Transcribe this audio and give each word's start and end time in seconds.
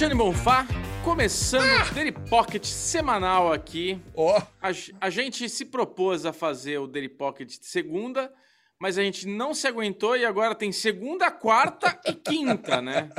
Alexandre 0.00 0.16
Bonfá, 0.16 0.64
começando 1.04 1.90
o 1.90 1.92
Daily 1.92 2.12
Pocket 2.12 2.64
semanal 2.64 3.52
aqui. 3.52 4.00
Ó, 4.14 4.40
A, 4.62 4.68
a 5.00 5.10
gente 5.10 5.48
se 5.48 5.64
propôs 5.64 6.24
a 6.24 6.32
fazer 6.32 6.78
o 6.78 6.86
Daily 6.86 7.08
Pocket 7.08 7.48
de 7.58 7.66
segunda, 7.66 8.32
mas 8.80 8.96
a 8.96 9.02
gente 9.02 9.26
não 9.26 9.52
se 9.52 9.66
aguentou 9.66 10.16
e 10.16 10.24
agora 10.24 10.54
tem 10.54 10.70
segunda, 10.70 11.32
quarta 11.32 11.98
e 12.06 12.14
quinta, 12.14 12.80
né? 12.80 13.08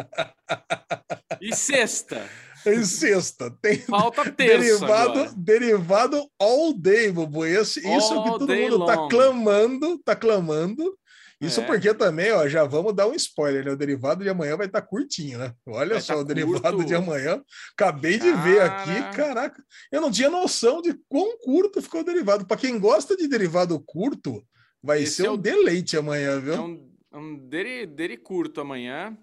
E 1.42 1.54
sexta. 1.54 2.30
em 2.66 2.84
sexta. 2.86 3.52
Tem 3.62 3.80
Falta 3.80 4.30
terça 4.32 4.58
derivado, 4.58 5.12
agora. 5.20 5.34
derivado 5.36 6.30
all 6.40 6.74
day, 6.74 7.12
Bubu. 7.12 7.46
Esse, 7.46 7.80
isso 7.80 8.14
All 8.14 8.24
que 8.24 8.30
todo 8.40 8.56
mundo 8.56 8.86
tá 8.86 8.96
long. 8.96 9.08
clamando, 9.10 9.98
tá 10.00 10.16
clamando. 10.16 10.98
Isso 11.42 11.62
É. 11.62 11.66
porque 11.66 11.94
também, 11.94 12.32
ó, 12.34 12.48
já 12.50 12.66
vamos 12.66 12.94
dar 12.94 13.08
um 13.08 13.14
spoiler, 13.14 13.64
né? 13.64 13.72
O 13.72 13.78
derivado 13.78 14.24
de 14.24 14.30
amanhã 14.30 14.58
vai 14.58 14.68
estar 14.68 14.82
curtinho, 14.82 15.40
né? 15.40 15.54
Olha 15.66 15.92
Vai 15.94 16.02
só, 16.02 16.16
tá 16.16 16.20
o 16.20 16.24
derivado 16.26 16.84
de 16.84 16.94
amanhã. 16.94 17.42
Acabei 17.74 18.18
de 18.20 18.32
ver 18.34 18.58
Cara. 18.58 18.66
aqui, 18.84 19.16
caraca. 19.18 19.64
Eu 19.92 20.02
não 20.02 20.12
tinha 20.12 20.30
noção 20.30 20.82
de 20.82 20.94
quão 21.08 21.38
curto 21.40 21.82
ficou 21.82 22.02
o 22.02 22.04
derivado. 22.04 22.46
Para 22.46 22.58
quem 22.58 22.78
gosta 22.78 23.16
de 23.16 23.28
derivado 23.28 23.80
curto, 23.80 24.44
vai 24.84 25.04
Esse 25.04 25.14
ser 25.16 25.28
é 25.28 25.32
um 25.32 25.36
o- 25.36 25.38
deleite 25.38 25.96
amanhã, 25.98 26.40
viu? 26.42 26.54
É 26.56 26.60
um, 26.60 26.92
é 27.14 27.18
um 27.18 27.38
dele, 27.48 27.86
dele 27.86 28.18
curto 28.18 28.60
amanhã. 28.60 29.18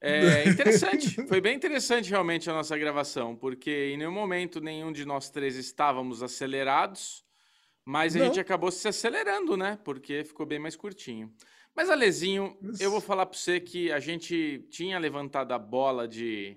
É 0.00 0.44
interessante. 0.48 1.26
Foi 1.28 1.40
bem 1.40 1.54
interessante 1.56 2.10
realmente 2.10 2.50
a 2.50 2.52
nossa 2.52 2.76
gravação, 2.76 3.36
porque 3.36 3.92
em 3.92 3.96
nenhum 3.96 4.12
momento 4.12 4.60
nenhum 4.60 4.92
de 4.92 5.04
nós 5.04 5.30
três 5.30 5.54
estávamos 5.56 6.20
acelerados, 6.22 7.22
mas 7.84 8.16
a 8.16 8.18
Não. 8.18 8.26
gente 8.26 8.40
acabou 8.40 8.70
se 8.70 8.88
acelerando, 8.88 9.56
né? 9.56 9.78
Porque 9.84 10.24
ficou 10.24 10.46
bem 10.46 10.58
mais 10.58 10.74
curtinho. 10.76 11.32
Mas, 11.74 11.90
Alezinho, 11.90 12.56
eu 12.78 12.90
vou 12.90 13.00
falar 13.00 13.26
para 13.26 13.36
você 13.36 13.60
que 13.60 13.90
a 13.90 13.98
gente 13.98 14.66
tinha 14.70 14.98
levantado 14.98 15.52
a 15.52 15.58
bola 15.58 16.06
de 16.06 16.56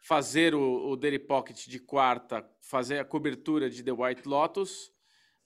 fazer 0.00 0.54
o, 0.54 0.90
o 0.90 0.96
Daily 0.96 1.18
Pocket 1.18 1.66
de 1.66 1.78
quarta, 1.78 2.46
fazer 2.60 2.98
a 2.98 3.04
cobertura 3.04 3.68
de 3.70 3.82
The 3.82 3.92
White 3.92 4.28
Lotus. 4.28 4.92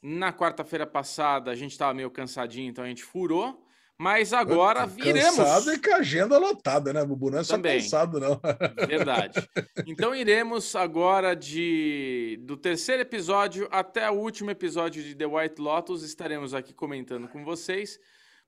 Na 0.02 0.32
quarta-feira 0.32 0.86
passada 0.86 1.50
a 1.50 1.54
gente 1.54 1.72
estava 1.72 1.94
meio 1.94 2.10
cansadinho, 2.10 2.68
então 2.68 2.84
a 2.84 2.88
gente 2.88 3.02
furou. 3.02 3.63
Mas 4.04 4.34
agora 4.34 4.84
viremos. 4.86 5.36
Cansado 5.36 5.72
e 5.72 5.78
com 5.78 5.90
a 5.94 5.96
agenda 5.96 6.36
lotada, 6.36 6.92
né, 6.92 7.02
Bubu? 7.02 7.30
Não 7.30 7.38
é 7.38 7.42
só 7.42 7.54
Também. 7.54 7.80
cansado, 7.80 8.20
não. 8.20 8.38
Verdade. 8.86 9.48
Então 9.86 10.14
iremos 10.14 10.76
agora 10.76 11.34
de 11.34 12.38
do 12.42 12.54
terceiro 12.54 13.00
episódio 13.00 13.66
até 13.70 14.10
o 14.10 14.14
último 14.14 14.50
episódio 14.50 15.02
de 15.02 15.14
The 15.14 15.24
White 15.24 15.58
Lotus. 15.58 16.02
Estaremos 16.02 16.52
aqui 16.52 16.74
comentando 16.74 17.26
com 17.28 17.42
vocês. 17.46 17.98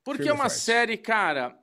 Porque 0.05 0.29
é 0.29 0.33
uma 0.33 0.51
forte. 0.51 0.59
série, 0.61 0.97
cara. 0.98 1.57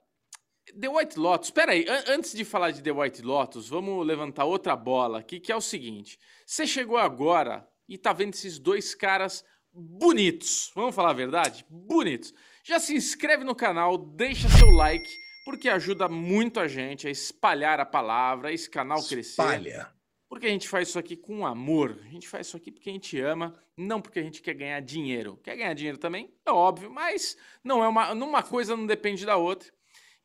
The 0.80 0.90
White 0.90 1.20
Lotus. 1.20 1.50
Espera 1.50 1.74
aí, 1.74 1.86
an- 1.88 2.04
antes 2.16 2.34
de 2.34 2.44
falar 2.44 2.72
de 2.72 2.82
The 2.82 2.92
White 2.92 3.22
Lotus, 3.22 3.70
vamos 3.70 4.04
levantar 4.08 4.46
outra 4.46 4.76
bola 4.76 5.20
aqui, 5.20 5.40
que 5.40 5.52
é 5.52 5.56
o 5.56 5.62
seguinte. 5.62 6.18
Você 6.48 6.66
chegou 6.66 6.98
agora 6.98 7.64
e 7.88 7.96
tá 7.96 8.12
vendo 8.12 8.34
esses 8.34 8.58
dois 8.58 8.96
caras 8.96 9.46
bonitos. 9.72 10.72
Vamos 10.76 10.96
falar 10.96 11.12
a 11.12 11.14
verdade? 11.14 11.64
Bonitos. 11.70 12.34
Já 12.64 12.80
se 12.80 12.96
inscreve 12.96 13.44
no 13.44 13.54
canal, 13.54 13.98
deixa 13.98 14.48
seu 14.50 14.70
like, 14.70 15.10
porque 15.46 15.68
ajuda 15.68 16.08
muito 16.08 16.60
a 16.60 16.68
gente 16.68 17.08
a 17.08 17.12
espalhar 17.12 17.80
a 17.80 17.86
palavra, 17.86 18.54
esse 18.54 18.70
canal 18.70 19.00
crescer. 19.00 19.20
Espalha. 19.20 19.92
Porque 20.30 20.48
a 20.48 20.50
gente 20.50 20.68
faz 20.68 20.88
isso 20.88 20.98
aqui 20.98 21.16
com 21.16 21.46
amor. 21.46 22.00
A 22.06 22.10
gente 22.10 22.28
faz 22.28 22.48
isso 22.48 22.58
aqui 22.58 22.72
porque 22.72 22.90
a 22.90 22.94
gente 22.94 23.20
ama, 23.20 23.54
não 23.78 24.02
porque 24.02 24.18
a 24.20 24.24
gente 24.24 24.42
quer 24.42 24.54
ganhar 24.56 24.80
dinheiro. 24.80 25.38
Quer 25.44 25.58
ganhar 25.58 25.74
dinheiro 25.74 25.98
também? 25.98 26.34
É 26.46 26.52
óbvio, 26.52 26.90
mas 26.90 27.38
não 27.64 27.84
é 27.84 27.88
uma, 27.88 28.14
uma 28.14 28.42
coisa 28.42 28.76
não 28.76 28.88
depende 28.88 29.26
da 29.26 29.36
outra. 29.36 29.70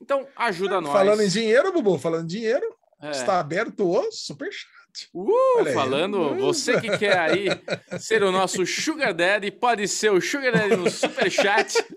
Então, 0.00 0.26
ajuda 0.36 0.80
nós. 0.80 0.92
Falando 0.92 1.22
em 1.22 1.28
dinheiro, 1.28 1.72
Bubu, 1.72 1.98
falando 1.98 2.24
em 2.24 2.28
dinheiro, 2.28 2.64
É. 3.02 3.10
está 3.10 3.40
aberto 3.40 3.84
o 3.86 4.10
Superchat. 4.12 4.66
Uh, 5.14 5.64
falando, 5.72 6.34
você 6.36 6.80
que 6.80 6.96
quer 6.98 7.18
aí 7.18 7.48
ser 7.98 8.22
o 8.22 8.32
nosso 8.32 8.66
Sugar 8.66 9.14
Daddy, 9.14 9.50
pode 9.50 9.86
ser 9.86 10.10
o 10.10 10.20
Sugar 10.20 10.52
Daddy 10.52 10.76
no 10.76 10.90
Superchat. 10.90 11.74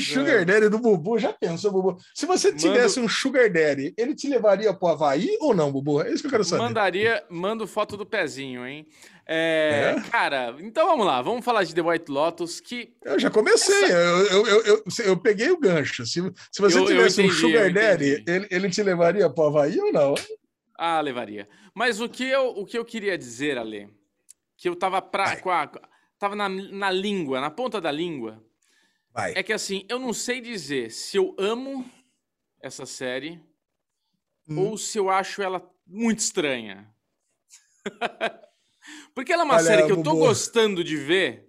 Sugar 0.00 0.44
Daddy 0.44 0.68
do 0.68 0.78
Bubu, 0.78 1.18
já 1.18 1.32
pensou, 1.32 1.72
Bubu? 1.72 1.98
Se 2.14 2.26
você 2.26 2.52
tivesse 2.52 3.00
um 3.00 3.08
Sugar 3.08 3.50
Daddy, 3.50 3.94
ele 3.96 4.14
te 4.14 4.28
levaria 4.28 4.72
pro 4.74 4.88
Havaí 4.88 5.36
ou 5.40 5.54
não, 5.54 5.72
Bubu? 5.72 6.02
É 6.02 6.12
isso 6.12 6.22
que 6.22 6.26
eu 6.26 6.30
quero 6.30 6.44
saber. 6.44 6.62
Mandaria, 6.62 7.24
mando 7.30 7.66
foto 7.66 7.96
do 7.96 8.04
pezinho, 8.06 8.66
hein? 8.66 8.86
É, 9.30 9.94
É? 9.96 10.00
Cara, 10.10 10.56
então 10.60 10.86
vamos 10.86 11.04
lá, 11.04 11.20
vamos 11.20 11.44
falar 11.44 11.62
de 11.62 11.74
The 11.74 11.82
White 11.82 12.10
Lotus, 12.10 12.60
que 12.60 12.96
Eu 13.04 13.18
já 13.18 13.30
comecei, 13.30 13.84
eu, 13.84 14.26
eu, 14.26 14.46
eu, 14.46 14.64
eu, 14.64 14.84
eu 15.04 15.20
peguei 15.20 15.50
o 15.50 15.58
gancho. 15.60 16.06
Se, 16.06 16.20
se 16.50 16.60
você 16.62 16.78
Eu- 16.78 16.82
eu 16.82 16.86
tivesse 16.86 17.20
um 17.20 17.24
entendi, 17.24 17.40
Sugar 17.40 17.66
eu 17.66 17.74
Daddy, 17.74 18.24
ele, 18.26 18.48
ele 18.50 18.70
te 18.70 18.82
levaria 18.82 19.28
pro 19.28 19.44
Havaí 19.44 19.78
ou 19.78 19.92
não? 19.92 20.14
Ah, 20.78 20.98
levaria. 21.02 21.46
Mas 21.74 22.00
o 22.00 22.08
que 22.08 22.24
eu, 22.24 22.48
o 22.56 22.64
que 22.64 22.78
eu 22.78 22.84
queria 22.86 23.18
dizer, 23.18 23.58
Ale, 23.58 23.90
que 24.56 24.66
eu 24.68 24.74
tava, 24.74 25.02
pra, 25.02 25.36
com 25.36 25.50
a- 25.50 25.70
tava 26.18 26.34
na, 26.34 26.48
na 26.48 26.90
língua, 26.90 27.38
na 27.40 27.50
ponta 27.50 27.80
da 27.82 27.92
língua, 27.92 28.42
Vai. 29.12 29.34
é 29.36 29.42
que 29.42 29.52
assim, 29.52 29.84
eu 29.90 29.98
não 29.98 30.14
sei 30.14 30.40
dizer 30.40 30.90
se 30.90 31.18
eu 31.18 31.36
amo 31.38 31.84
essa 32.62 32.86
série 32.86 33.40
Hum. 34.48 34.70
ou 34.70 34.78
se 34.78 34.96
eu 34.96 35.10
acho 35.10 35.42
ela 35.42 35.62
muito 35.86 36.20
estranha. 36.20 36.88
Porque 39.14 39.32
ela 39.32 39.42
é 39.42 39.44
uma 39.44 39.54
Olha, 39.54 39.64
série 39.64 39.86
que 39.86 39.92
eu 39.92 40.02
tô 40.02 40.14
gostando 40.16 40.82
de 40.82 40.96
ver, 40.96 41.48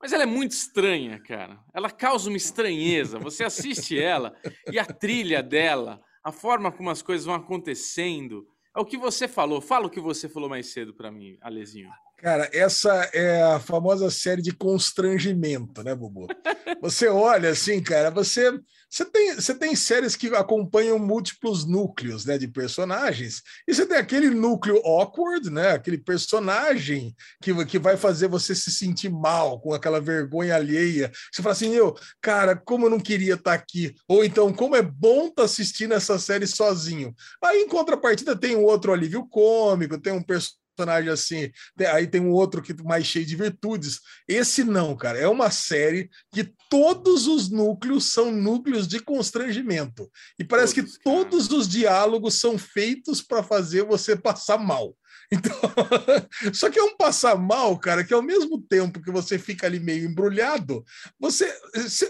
mas 0.00 0.12
ela 0.12 0.22
é 0.22 0.26
muito 0.26 0.52
estranha, 0.52 1.20
cara. 1.20 1.58
Ela 1.74 1.90
causa 1.90 2.28
uma 2.28 2.36
estranheza. 2.36 3.18
Você 3.18 3.44
assiste 3.44 3.98
ela 4.00 4.34
e 4.70 4.78
a 4.78 4.84
trilha 4.84 5.42
dela, 5.42 6.00
a 6.22 6.32
forma 6.32 6.70
como 6.70 6.90
as 6.90 7.02
coisas 7.02 7.26
vão 7.26 7.34
acontecendo. 7.34 8.46
É 8.76 8.80
o 8.80 8.84
que 8.84 8.96
você 8.96 9.26
falou. 9.26 9.60
Fala 9.60 9.86
o 9.86 9.90
que 9.90 10.00
você 10.00 10.28
falou 10.28 10.48
mais 10.48 10.72
cedo 10.72 10.94
pra 10.94 11.10
mim, 11.10 11.38
Alezinho. 11.40 11.90
Cara, 12.18 12.48
essa 12.50 12.92
é 13.12 13.42
a 13.42 13.60
famosa 13.60 14.10
série 14.10 14.40
de 14.40 14.50
constrangimento, 14.50 15.82
né, 15.82 15.94
Bubu? 15.94 16.26
Você 16.80 17.08
olha 17.08 17.50
assim, 17.50 17.82
cara, 17.82 18.10
você, 18.10 18.52
você, 18.90 19.04
tem, 19.04 19.34
você 19.34 19.54
tem 19.54 19.76
séries 19.76 20.16
que 20.16 20.28
acompanham 20.34 20.98
múltiplos 20.98 21.64
núcleos 21.64 22.24
né, 22.24 22.36
de 22.36 22.48
personagens, 22.48 23.42
e 23.66 23.74
você 23.74 23.86
tem 23.86 23.96
aquele 23.96 24.30
núcleo 24.30 24.76
awkward, 24.84 25.48
né? 25.48 25.70
Aquele 25.70 25.96
personagem 25.96 27.14
que, 27.40 27.64
que 27.64 27.78
vai 27.78 27.96
fazer 27.96 28.28
você 28.28 28.54
se 28.54 28.70
sentir 28.70 29.10
mal, 29.10 29.60
com 29.60 29.72
aquela 29.72 30.00
vergonha 30.00 30.56
alheia. 30.56 31.10
Você 31.32 31.42
fala 31.42 31.52
assim, 31.52 31.72
eu, 31.74 31.94
cara, 32.20 32.56
como 32.56 32.86
eu 32.86 32.90
não 32.90 33.00
queria 33.00 33.34
estar 33.34 33.54
aqui. 33.54 33.94
Ou 34.08 34.24
então, 34.24 34.52
como 34.52 34.76
é 34.76 34.82
bom 34.82 35.28
estar 35.28 35.44
assistindo 35.44 35.94
essa 35.94 36.18
série 36.18 36.46
sozinho. 36.46 37.14
Aí, 37.42 37.62
em 37.62 37.68
contrapartida, 37.68 38.36
tem 38.36 38.56
um 38.56 38.64
outro 38.64 38.92
alívio 38.92 39.26
cômico, 39.28 40.00
tem 40.00 40.12
um 40.12 40.22
personagem 40.22 40.65
assim, 41.12 41.50
tem- 41.76 41.86
aí 41.86 42.06
tem 42.06 42.20
um 42.20 42.30
outro 42.30 42.60
que 42.62 42.74
mais 42.82 43.06
cheio 43.06 43.24
de 43.24 43.36
virtudes. 43.36 44.00
Esse 44.28 44.64
não, 44.64 44.96
cara, 44.96 45.18
é 45.18 45.28
uma 45.28 45.50
série 45.50 46.10
que 46.32 46.52
todos 46.68 47.26
os 47.26 47.48
núcleos 47.48 48.12
são 48.12 48.30
núcleos 48.32 48.86
de 48.88 49.00
constrangimento. 49.00 50.10
E 50.38 50.44
parece 50.44 50.74
Todos, 50.74 50.96
que 50.96 51.02
cara. 51.04 51.16
todos 51.16 51.50
os 51.50 51.68
diálogos 51.68 52.34
são 52.34 52.58
feitos 52.58 53.22
para 53.22 53.42
fazer 53.42 53.84
você 53.84 54.16
passar 54.16 54.58
mal. 54.58 54.94
Então, 55.32 55.50
só 56.54 56.70
que 56.70 56.78
é 56.78 56.82
um 56.84 56.96
passar 56.96 57.36
mal, 57.36 57.76
cara, 57.80 58.04
que 58.04 58.14
ao 58.14 58.22
mesmo 58.22 58.62
tempo 58.62 59.02
que 59.02 59.10
você 59.10 59.36
fica 59.36 59.66
ali 59.66 59.80
meio 59.80 60.08
embrulhado, 60.08 60.84
você 61.18 61.52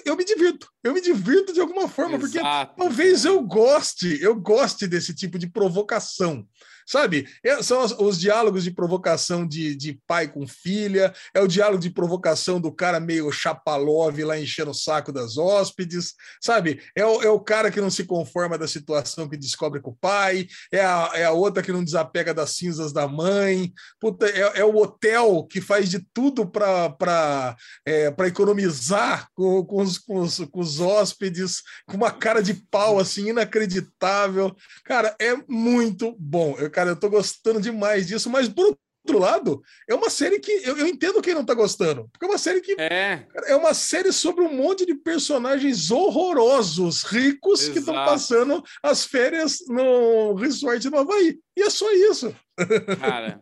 eu 0.04 0.15
me 0.16 0.22
divirto. 0.22 0.69
Eu 0.84 0.93
me 0.93 1.00
divirto 1.00 1.50
de 1.54 1.60
alguma 1.60 1.88
forma, 1.88 2.19
porque 2.19 2.37
Exato, 2.38 2.75
Talvez 2.77 3.22
cara. 3.22 3.34
eu 3.34 3.43
goste, 3.43 4.19
eu 4.21 4.34
goste 4.37 4.87
desse 4.87 5.15
tipo 5.15 5.38
de 5.38 5.47
provocação. 5.47 6.47
Sabe? 6.86 7.28
É- 7.44 7.62
são 7.62 7.82
os, 7.82 7.92
os 7.92 8.20
diálogos 8.20 8.64
de 8.64 8.70
provocação 8.70 9.47
de, 9.47 9.74
de 9.74 10.00
pai 10.06 10.28
com 10.28 10.47
filha, 10.47 11.12
é 11.34 11.41
o 11.41 11.48
diálogo 11.48 11.82
de 11.82 11.91
provocação 11.91 12.60
do 12.60 12.72
cara 12.72 13.00
meio 13.00 13.30
chapalove 13.32 14.24
lá 14.24 14.38
enchendo 14.38 14.71
o 14.71 14.74
saco 14.74 15.12
das 15.12 15.36
hóspedes, 15.36 16.15
sabe? 16.41 16.80
É 16.94 17.04
o, 17.04 17.22
é 17.22 17.28
o 17.28 17.41
cara 17.41 17.71
que 17.71 17.80
não 17.80 17.91
se 17.91 18.04
conforma 18.04 18.56
da 18.56 18.68
situação 18.68 19.28
que 19.28 19.36
descobre 19.36 19.80
com 19.80 19.91
o 19.91 19.97
pai, 19.97 20.47
é 20.72 20.80
a, 20.80 21.10
é 21.15 21.24
a 21.24 21.33
outra 21.33 21.62
que 21.62 21.72
não 21.72 21.84
desapega 21.84 22.33
das 22.33 22.50
cinzas 22.50 22.92
da 22.92 23.09
mãe, 23.09 23.72
Puta, 24.00 24.27
é, 24.27 24.60
é 24.60 24.65
o 24.65 24.77
hotel 24.77 25.44
que 25.44 25.60
faz 25.60 25.89
de 25.89 26.00
tudo 26.12 26.47
para 26.47 27.56
é, 27.86 28.12
economizar 28.27 29.28
com, 29.34 29.65
com, 29.65 29.82
os, 29.82 29.98
com, 29.98 30.18
os, 30.21 30.39
com 30.39 30.60
os 30.60 30.80
hóspedes, 30.80 31.62
com 31.86 31.97
uma 31.97 32.10
cara 32.10 32.42
de 32.42 32.54
pau 32.54 32.98
assim, 32.98 33.30
inacreditável. 33.30 34.54
Cara, 34.84 35.15
é 35.21 35.34
muito 35.48 36.15
bom. 36.18 36.54
Eu, 36.59 36.71
cara, 36.77 36.91
eu 36.91 36.97
tô 36.97 37.09
gostando 37.09 37.59
demais 37.59 38.07
disso, 38.07 38.28
mas 38.28 38.51
por 38.51 38.67
outro 38.67 39.19
lado, 39.19 39.63
é 39.89 39.95
uma 39.95 40.11
série 40.11 40.39
que 40.39 40.53
eu, 40.63 40.77
eu 40.77 40.87
entendo 40.87 41.23
quem 41.23 41.33
não 41.33 41.43
tá 41.43 41.55
gostando, 41.55 42.07
porque 42.13 42.27
é 42.27 42.28
uma 42.28 42.37
série 42.37 42.61
que 42.61 42.73
É, 42.78 43.27
cara, 43.33 43.47
é 43.49 43.57
uma 43.57 43.73
série 43.73 44.13
sobre 44.13 44.45
um 44.45 44.55
monte 44.55 44.84
de 44.84 44.95
personagens 44.95 45.91
horrorosos, 45.91 47.03
ricos, 47.03 47.67
que 47.67 47.78
estão 47.78 47.95
Exato. 47.95 48.11
passando 48.11 48.63
as 48.83 49.07
férias 49.07 49.61
no 49.69 50.34
resort 50.34 50.91
no 50.91 50.99
Havaí. 50.99 51.39
E 51.57 51.63
é 51.63 51.71
só 51.71 51.91
isso. 51.93 52.37
Cara, 53.01 53.41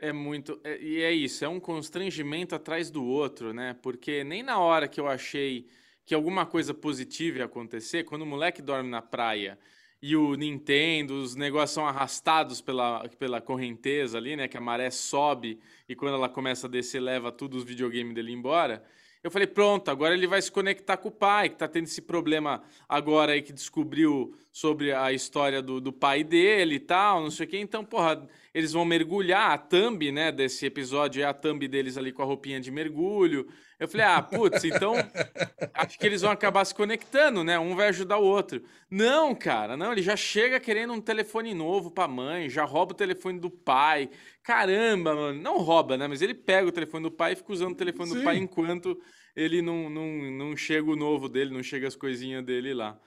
é 0.00 0.12
muito. 0.12 0.60
é- 0.64 0.82
e 0.82 1.00
é 1.02 1.12
isso, 1.12 1.44
é 1.44 1.48
um 1.48 1.60
constrangimento 1.60 2.56
atrás 2.56 2.90
do 2.90 3.04
outro, 3.04 3.54
né? 3.54 3.76
Porque 3.80 4.24
nem 4.24 4.42
na 4.42 4.58
hora 4.58 4.88
que 4.88 4.98
eu 4.98 5.06
achei 5.06 5.68
que 6.04 6.16
alguma 6.16 6.44
coisa 6.44 6.74
positiva 6.74 7.38
ia 7.38 7.44
acontecer, 7.44 8.02
quando 8.02 8.22
o 8.22 8.26
moleque 8.26 8.60
dorme 8.60 8.90
na 8.90 9.02
praia 9.02 9.56
e 10.02 10.14
o 10.14 10.34
Nintendo, 10.34 11.14
os 11.14 11.34
negócios 11.34 11.72
são 11.72 11.86
arrastados 11.86 12.60
pela, 12.60 13.08
pela 13.18 13.40
correnteza 13.40 14.18
ali, 14.18 14.36
né? 14.36 14.46
Que 14.46 14.56
a 14.56 14.60
maré 14.60 14.90
sobe 14.90 15.58
e 15.88 15.96
quando 15.96 16.14
ela 16.14 16.28
começa 16.28 16.66
a 16.66 16.70
descer, 16.70 17.00
leva 17.00 17.32
tudo 17.32 17.56
os 17.56 17.64
videogames 17.64 18.14
dele 18.14 18.32
embora. 18.32 18.84
Eu 19.26 19.30
falei, 19.30 19.48
pronto, 19.48 19.90
agora 19.90 20.14
ele 20.14 20.26
vai 20.26 20.40
se 20.40 20.52
conectar 20.52 20.96
com 20.98 21.08
o 21.08 21.12
pai, 21.12 21.48
que 21.48 21.56
tá 21.56 21.66
tendo 21.66 21.84
esse 21.84 22.00
problema 22.00 22.62
agora 22.88 23.32
aí 23.32 23.42
que 23.42 23.52
descobriu 23.52 24.36
sobre 24.52 24.92
a 24.92 25.12
história 25.12 25.60
do, 25.60 25.80
do 25.80 25.92
pai 25.92 26.22
dele 26.22 26.76
e 26.76 26.80
tal, 26.80 27.22
não 27.22 27.30
sei 27.30 27.44
o 27.44 27.48
quê. 27.48 27.58
Então, 27.58 27.84
porra, 27.84 28.24
eles 28.56 28.72
vão 28.72 28.86
mergulhar. 28.86 29.50
A 29.50 29.58
thumb, 29.58 30.10
né, 30.10 30.32
desse 30.32 30.64
episódio 30.64 31.22
é 31.22 31.26
a 31.26 31.34
thumb 31.34 31.68
deles 31.68 31.98
ali 31.98 32.10
com 32.10 32.22
a 32.22 32.24
roupinha 32.24 32.58
de 32.58 32.70
mergulho. 32.70 33.46
Eu 33.78 33.86
falei, 33.86 34.06
ah, 34.06 34.22
putz, 34.22 34.64
então 34.64 34.94
acho 35.74 35.98
que 35.98 36.06
eles 36.06 36.22
vão 36.22 36.30
acabar 36.30 36.64
se 36.64 36.74
conectando, 36.74 37.44
né? 37.44 37.58
Um 37.58 37.76
vai 37.76 37.88
ajudar 37.88 38.16
o 38.16 38.24
outro. 38.24 38.62
Não, 38.90 39.34
cara, 39.34 39.76
não, 39.76 39.92
ele 39.92 40.00
já 40.00 40.16
chega 40.16 40.58
querendo 40.58 40.94
um 40.94 41.02
telefone 41.02 41.52
novo 41.52 41.90
pra 41.90 42.08
mãe, 42.08 42.48
já 42.48 42.64
rouba 42.64 42.94
o 42.94 42.96
telefone 42.96 43.38
do 43.38 43.50
pai. 43.50 44.08
Caramba, 44.42 45.14
mano, 45.14 45.38
não 45.38 45.58
rouba, 45.58 45.98
né? 45.98 46.08
Mas 46.08 46.22
ele 46.22 46.32
pega 46.32 46.66
o 46.66 46.72
telefone 46.72 47.02
do 47.02 47.10
pai 47.10 47.34
e 47.34 47.36
fica 47.36 47.52
usando 47.52 47.72
o 47.72 47.76
telefone 47.76 48.08
Sim. 48.08 48.16
do 48.16 48.24
pai 48.24 48.38
enquanto 48.38 48.98
ele 49.36 49.60
não, 49.60 49.90
não, 49.90 50.08
não 50.30 50.56
chega 50.56 50.90
o 50.90 50.96
novo 50.96 51.28
dele, 51.28 51.52
não 51.52 51.62
chega 51.62 51.86
as 51.86 51.94
coisinhas 51.94 52.42
dele 52.42 52.72
lá. 52.72 52.98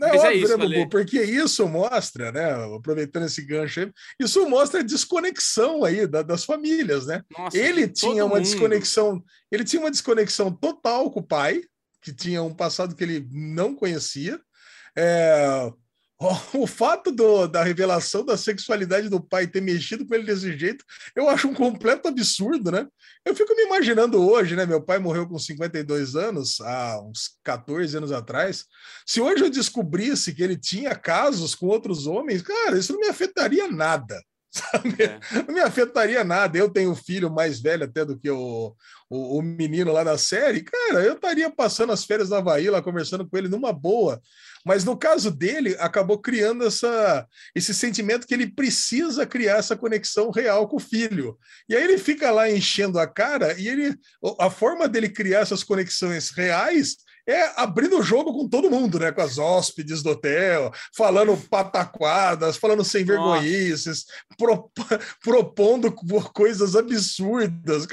Não, 0.00 0.08
Mas 0.08 0.24
é 0.24 0.32
isso, 0.32 0.56
né, 0.56 0.88
porque 0.90 1.22
isso 1.22 1.68
mostra, 1.68 2.32
né? 2.32 2.74
Aproveitando 2.74 3.26
esse 3.26 3.44
gancho 3.44 3.80
aí, 3.80 3.92
isso 4.18 4.48
mostra 4.48 4.80
a 4.80 4.82
desconexão 4.82 5.84
aí 5.84 6.06
da, 6.06 6.22
das 6.22 6.42
famílias, 6.42 7.06
né? 7.06 7.22
Nossa, 7.36 7.58
ele 7.58 7.86
tinha 7.86 8.24
uma 8.24 8.36
mundo. 8.36 8.44
desconexão, 8.44 9.22
ele 9.52 9.62
tinha 9.62 9.82
uma 9.82 9.90
desconexão 9.90 10.50
total 10.50 11.10
com 11.10 11.20
o 11.20 11.26
pai, 11.26 11.60
que 12.00 12.14
tinha 12.14 12.42
um 12.42 12.54
passado 12.54 12.96
que 12.96 13.04
ele 13.04 13.28
não 13.30 13.74
conhecia. 13.74 14.40
É, 14.96 15.70
o 16.52 16.66
fato 16.66 17.10
do, 17.10 17.46
da 17.46 17.62
revelação 17.62 18.22
da 18.22 18.36
sexualidade 18.36 19.08
do 19.08 19.18
pai 19.18 19.46
ter 19.46 19.62
mexido 19.62 20.06
com 20.06 20.14
ele 20.14 20.26
desse 20.26 20.56
jeito, 20.58 20.84
eu 21.16 21.30
acho 21.30 21.48
um 21.48 21.54
completo 21.54 22.08
absurdo, 22.08 22.70
né? 22.70 22.86
Eu 23.24 23.34
fico 23.34 23.54
me 23.56 23.62
imaginando 23.62 24.20
hoje, 24.20 24.54
né? 24.54 24.66
Meu 24.66 24.82
pai 24.82 24.98
morreu 24.98 25.26
com 25.26 25.38
52 25.38 26.16
anos, 26.16 26.60
há 26.60 27.00
uns 27.00 27.38
14 27.42 27.96
anos 27.96 28.12
atrás. 28.12 28.66
Se 29.06 29.20
hoje 29.20 29.44
eu 29.44 29.50
descobrisse 29.50 30.34
que 30.34 30.42
ele 30.42 30.58
tinha 30.58 30.94
casos 30.94 31.54
com 31.54 31.66
outros 31.66 32.06
homens, 32.06 32.42
cara, 32.42 32.78
isso 32.78 32.92
não 32.92 33.00
me 33.00 33.08
afetaria 33.08 33.66
nada. 33.70 34.22
Sabe? 34.50 35.02
É. 35.02 35.20
Não 35.46 35.54
me 35.54 35.60
afetaria 35.60 36.24
nada. 36.24 36.58
Eu 36.58 36.68
tenho 36.68 36.90
um 36.90 36.96
filho 36.96 37.30
mais 37.30 37.60
velho 37.60 37.84
até 37.84 38.04
do 38.04 38.18
que 38.18 38.30
o, 38.30 38.74
o, 39.08 39.38
o 39.38 39.42
menino 39.42 39.92
lá 39.92 40.02
da 40.02 40.18
série. 40.18 40.62
Cara, 40.62 41.02
eu 41.04 41.14
estaria 41.14 41.50
passando 41.50 41.92
as 41.92 42.04
férias 42.04 42.30
na 42.30 42.38
Havaí 42.38 42.68
lá, 42.68 42.82
conversando 42.82 43.28
com 43.28 43.36
ele 43.36 43.48
numa 43.48 43.72
boa 43.72 44.20
mas 44.64 44.84
no 44.84 44.96
caso 44.96 45.30
dele, 45.30 45.76
acabou 45.78 46.18
criando 46.18 46.66
essa, 46.66 47.26
esse 47.54 47.72
sentimento 47.72 48.26
que 48.26 48.34
ele 48.34 48.46
precisa 48.46 49.26
criar 49.26 49.56
essa 49.56 49.76
conexão 49.76 50.30
real 50.30 50.68
com 50.68 50.76
o 50.76 50.80
filho. 50.80 51.38
E 51.68 51.74
aí 51.74 51.82
ele 51.82 51.98
fica 51.98 52.30
lá 52.30 52.50
enchendo 52.50 52.98
a 52.98 53.06
cara 53.06 53.58
e 53.58 53.68
ele, 53.68 53.96
a 54.38 54.50
forma 54.50 54.86
dele 54.86 55.08
criar 55.08 55.40
essas 55.40 55.64
conexões 55.64 56.30
reais 56.30 56.96
é 57.26 57.60
abrindo 57.60 57.98
o 57.98 58.02
jogo 58.02 58.32
com 58.32 58.48
todo 58.48 58.70
mundo, 58.70 58.98
né? 58.98 59.12
Com 59.12 59.20
as 59.20 59.38
hóspedes 59.38 60.02
do 60.02 60.10
hotel, 60.10 60.72
falando 60.96 61.36
pataquadas, 61.48 62.56
falando 62.56 62.84
sem 62.84 63.04
vergonhices, 63.04 64.06
pro, 64.36 64.70
propondo 65.22 65.92
coisas 66.32 66.74
absurdas. 66.76 67.86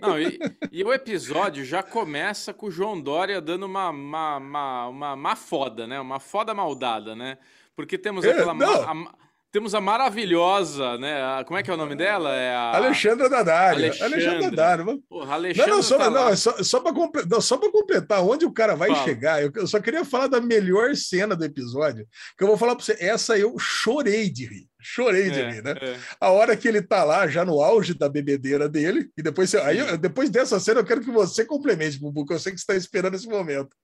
Não, 0.00 0.18
e, 0.20 0.38
e, 0.70 0.84
o 0.84 0.92
episódio 0.92 1.64
já 1.64 1.82
começa 1.82 2.54
com 2.54 2.66
o 2.66 2.70
João 2.70 3.00
Dória 3.00 3.40
dando 3.40 3.66
uma, 3.66 3.90
uma, 3.90 4.36
uma, 4.36 4.88
uma, 4.88 5.12
uma 5.14 5.36
foda, 5.36 5.86
né? 5.86 6.00
Uma 6.00 6.20
foda 6.20 6.54
maldada, 6.54 7.14
né? 7.16 7.38
Porque 7.74 7.98
temos 7.98 8.24
é, 8.24 8.30
aquela. 8.30 8.52
É, 8.52 9.26
temos 9.52 9.74
a 9.74 9.80
maravilhosa, 9.80 10.98
né? 10.98 11.22
A, 11.22 11.44
como 11.44 11.58
é 11.58 11.62
que 11.62 11.70
é 11.70 11.74
o 11.74 11.76
nome 11.76 11.94
dela? 11.94 12.34
É 12.34 12.54
a... 12.54 12.76
Alexandra 12.76 13.28
Daddario. 13.28 13.84
Alexandra, 13.84 14.16
Alexandra 14.16 14.50
Daddario. 14.50 15.02
Porra, 15.08 15.34
Alexandra 15.34 15.70
não, 15.70 15.76
não, 15.76 15.82
só, 15.82 15.98
tá 15.98 16.10
não, 16.10 16.28
é 16.28 16.36
só, 16.36 16.62
só 16.62 16.80
para 16.80 17.70
completar, 17.72 18.22
onde 18.22 18.44
o 18.44 18.52
cara 18.52 18.74
vai 18.74 18.90
Fala. 18.90 19.04
chegar, 19.04 19.42
eu, 19.42 19.66
só 19.66 19.80
queria 19.80 20.04
falar 20.04 20.26
da 20.26 20.40
melhor 20.40 20.94
cena 20.94 21.34
do 21.34 21.44
episódio, 21.44 22.06
que 22.36 22.44
eu 22.44 22.48
vou 22.48 22.56
falar 22.56 22.74
para 22.74 22.84
você. 22.84 22.96
Essa 22.98 23.38
eu 23.38 23.58
chorei 23.58 24.30
de 24.30 24.46
rir. 24.46 24.68
Chorei 24.88 25.30
de 25.30 25.40
é, 25.40 25.50
rir, 25.50 25.62
né? 25.62 25.74
É. 25.80 25.96
A 26.20 26.30
hora 26.30 26.56
que 26.56 26.68
ele 26.68 26.80
tá 26.80 27.02
lá, 27.02 27.26
já 27.26 27.44
no 27.44 27.60
auge 27.60 27.92
da 27.92 28.08
bebedeira 28.08 28.68
dele, 28.68 29.10
e 29.18 29.22
depois, 29.22 29.52
aí, 29.54 29.96
depois 29.98 30.30
dessa 30.30 30.60
cena, 30.60 30.80
eu 30.80 30.84
quero 30.84 31.00
que 31.00 31.10
você 31.10 31.44
complemente, 31.44 31.98
Bubu, 31.98 32.24
que 32.24 32.32
eu 32.32 32.38
sei 32.38 32.52
que 32.52 32.58
você 32.58 32.62
está 32.62 32.76
esperando 32.76 33.14
esse 33.14 33.26
momento. 33.26 33.74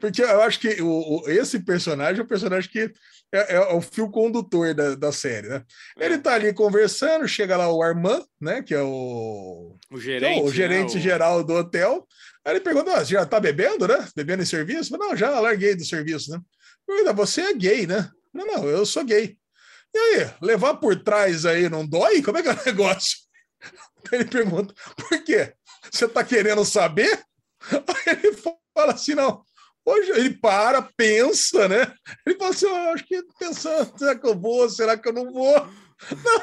Porque 0.00 0.22
eu 0.22 0.40
acho 0.42 0.60
que 0.60 0.80
o, 0.80 0.86
o, 0.86 1.28
esse 1.28 1.58
personagem 1.64 2.20
é 2.20 2.22
o 2.22 2.28
personagem 2.28 2.70
que 2.70 2.92
é, 3.32 3.54
é, 3.54 3.60
o 3.72 3.80
fio 3.80 4.10
condutor 4.10 4.74
da, 4.74 4.94
da 4.94 5.10
série, 5.10 5.48
né? 5.48 5.64
É. 5.98 6.04
Ele 6.04 6.18
tá 6.18 6.34
ali 6.34 6.52
conversando, 6.52 7.26
chega 7.26 7.56
lá 7.56 7.72
o 7.72 7.82
Armand, 7.82 8.22
né? 8.38 8.62
Que 8.62 8.74
é 8.74 8.82
o, 8.82 9.78
o 9.90 9.98
gerente, 9.98 10.40
é 10.40 10.42
o 10.42 10.52
gerente 10.52 10.94
né? 10.96 11.00
geral 11.00 11.42
do 11.42 11.54
hotel. 11.54 12.06
Aí 12.44 12.52
ele 12.52 12.60
pergunta: 12.60 12.94
ah, 12.94 13.02
já 13.02 13.24
tá 13.24 13.40
bebendo, 13.40 13.88
né? 13.88 14.06
Bebendo 14.14 14.42
em 14.42 14.46
serviço? 14.46 14.96
Não, 14.98 15.16
já 15.16 15.40
larguei 15.40 15.74
do 15.74 15.84
serviço, 15.84 16.30
né? 16.30 16.38
Pergunta, 16.86 17.12
você 17.14 17.40
é 17.40 17.54
gay, 17.54 17.86
né? 17.86 18.10
Não, 18.34 18.46
não, 18.46 18.68
eu 18.68 18.84
sou 18.84 19.04
gay. 19.04 19.36
E 19.94 19.98
aí, 19.98 20.30
levar 20.42 20.74
por 20.74 21.02
trás 21.02 21.46
aí 21.46 21.68
não 21.68 21.86
dói? 21.86 22.22
Como 22.22 22.36
é 22.36 22.42
que 22.42 22.48
é 22.48 22.52
o 22.52 22.60
negócio? 22.66 23.18
Ele 24.10 24.24
pergunta, 24.24 24.74
por 24.96 25.22
quê? 25.24 25.54
Você 25.90 26.04
está 26.04 26.24
querendo 26.24 26.64
saber? 26.64 27.22
Aí 27.70 28.18
ele 28.24 28.36
fala 28.36 28.92
assim, 28.92 29.14
não. 29.14 29.44
Hoje 29.84 30.10
ele 30.12 30.34
para, 30.34 30.82
pensa, 30.96 31.68
né? 31.68 31.92
Ele 32.26 32.36
fala 32.36 32.50
assim: 32.50 32.66
oh, 32.66 32.92
acho 32.92 33.04
que 33.04 33.22
pensando, 33.38 33.98
será 33.98 34.16
que 34.16 34.26
eu 34.26 34.38
vou? 34.38 34.68
Será 34.68 34.96
que 34.96 35.08
eu 35.08 35.12
não 35.12 35.32
vou? 35.32 35.54
Não, 36.24 36.42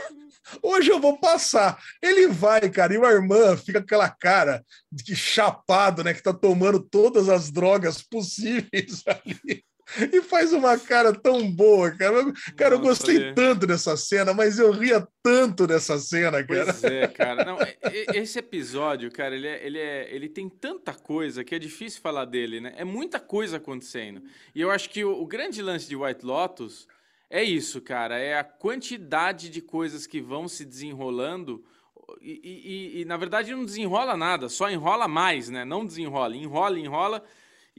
hoje 0.64 0.90
eu 0.90 1.00
vou 1.00 1.18
passar. 1.20 1.82
Ele 2.02 2.28
vai, 2.28 2.70
cara, 2.70 2.94
e 2.94 2.98
o 2.98 3.06
irmã 3.06 3.56
fica 3.56 3.80
com 3.80 3.86
aquela 3.86 4.10
cara 4.10 4.64
de 4.92 5.16
chapado, 5.16 6.04
né? 6.04 6.14
Que 6.14 6.24
tá 6.24 6.34
tomando 6.34 6.80
todas 6.80 7.30
as 7.30 7.50
drogas 7.50 8.02
possíveis 8.02 9.04
ali. 9.08 9.64
e 10.14 10.22
faz 10.22 10.54
uma 10.54 10.78
cara 10.78 11.14
tão 11.14 11.50
boa, 11.52 11.92
cara. 11.92 12.32
Cara, 12.56 12.76
eu 12.76 12.80
gostei 12.80 13.34
tanto 13.34 13.66
dessa 13.66 13.98
cena, 13.98 14.34
mas 14.34 14.60
eu 14.60 14.72
ria 14.72 15.08
tanto 15.24 15.66
dessa 15.66 15.98
cena, 15.98 16.44
cara. 16.44 16.66
Pois 16.66 16.84
é, 16.84 17.08
cara. 17.10 17.44
Não, 17.44 17.58
esse 18.14 18.40
episódio, 18.40 19.12
cara, 19.12 19.36
ele, 19.36 19.48
é, 19.48 19.66
ele, 19.66 19.80
é, 19.80 20.14
ele 20.14 20.30
tem 20.30 20.48
tanta 20.48 20.94
coisa 20.94 21.44
que 21.44 21.56
é 21.56 21.60
difícil 21.60 22.02
falar 22.02 22.26
dele, 22.26 22.62
né? 22.62 22.74
É 22.78 22.84
muita 22.84 23.20
coisa 23.20 23.58
acontecendo. 23.58 24.22
E 24.54 24.62
eu 24.62 24.70
acho 24.70 24.90
que 24.90 25.04
o, 25.04 25.22
o 25.22 25.26
grande 25.26 25.62
lance 25.62 25.88
de 25.88 25.96
White 25.96 26.26
Lotus 26.26 26.88
é 27.30 27.44
isso, 27.44 27.82
cara. 27.82 28.18
É 28.20 28.38
a 28.38 28.44
quantidade 28.44 29.50
de 29.50 29.62
coisas 29.62 30.06
que 30.06 30.22
vão 30.22 30.48
se 30.48 30.66
desenrolando. 30.66 31.64
E, 32.22 32.40
e, 32.44 33.02
e, 33.02 33.06
na 33.06 33.18
verdade 33.18 33.52
não 33.52 33.64
desenrola 33.64 34.18
nada, 34.18 34.50
só 34.50 34.70
enrola 34.70 35.08
mais, 35.08 35.48
né? 35.48 35.64
Não 35.64 35.86
desenrola, 35.86 36.36
enrola, 36.36 36.80
enrola 36.80 37.24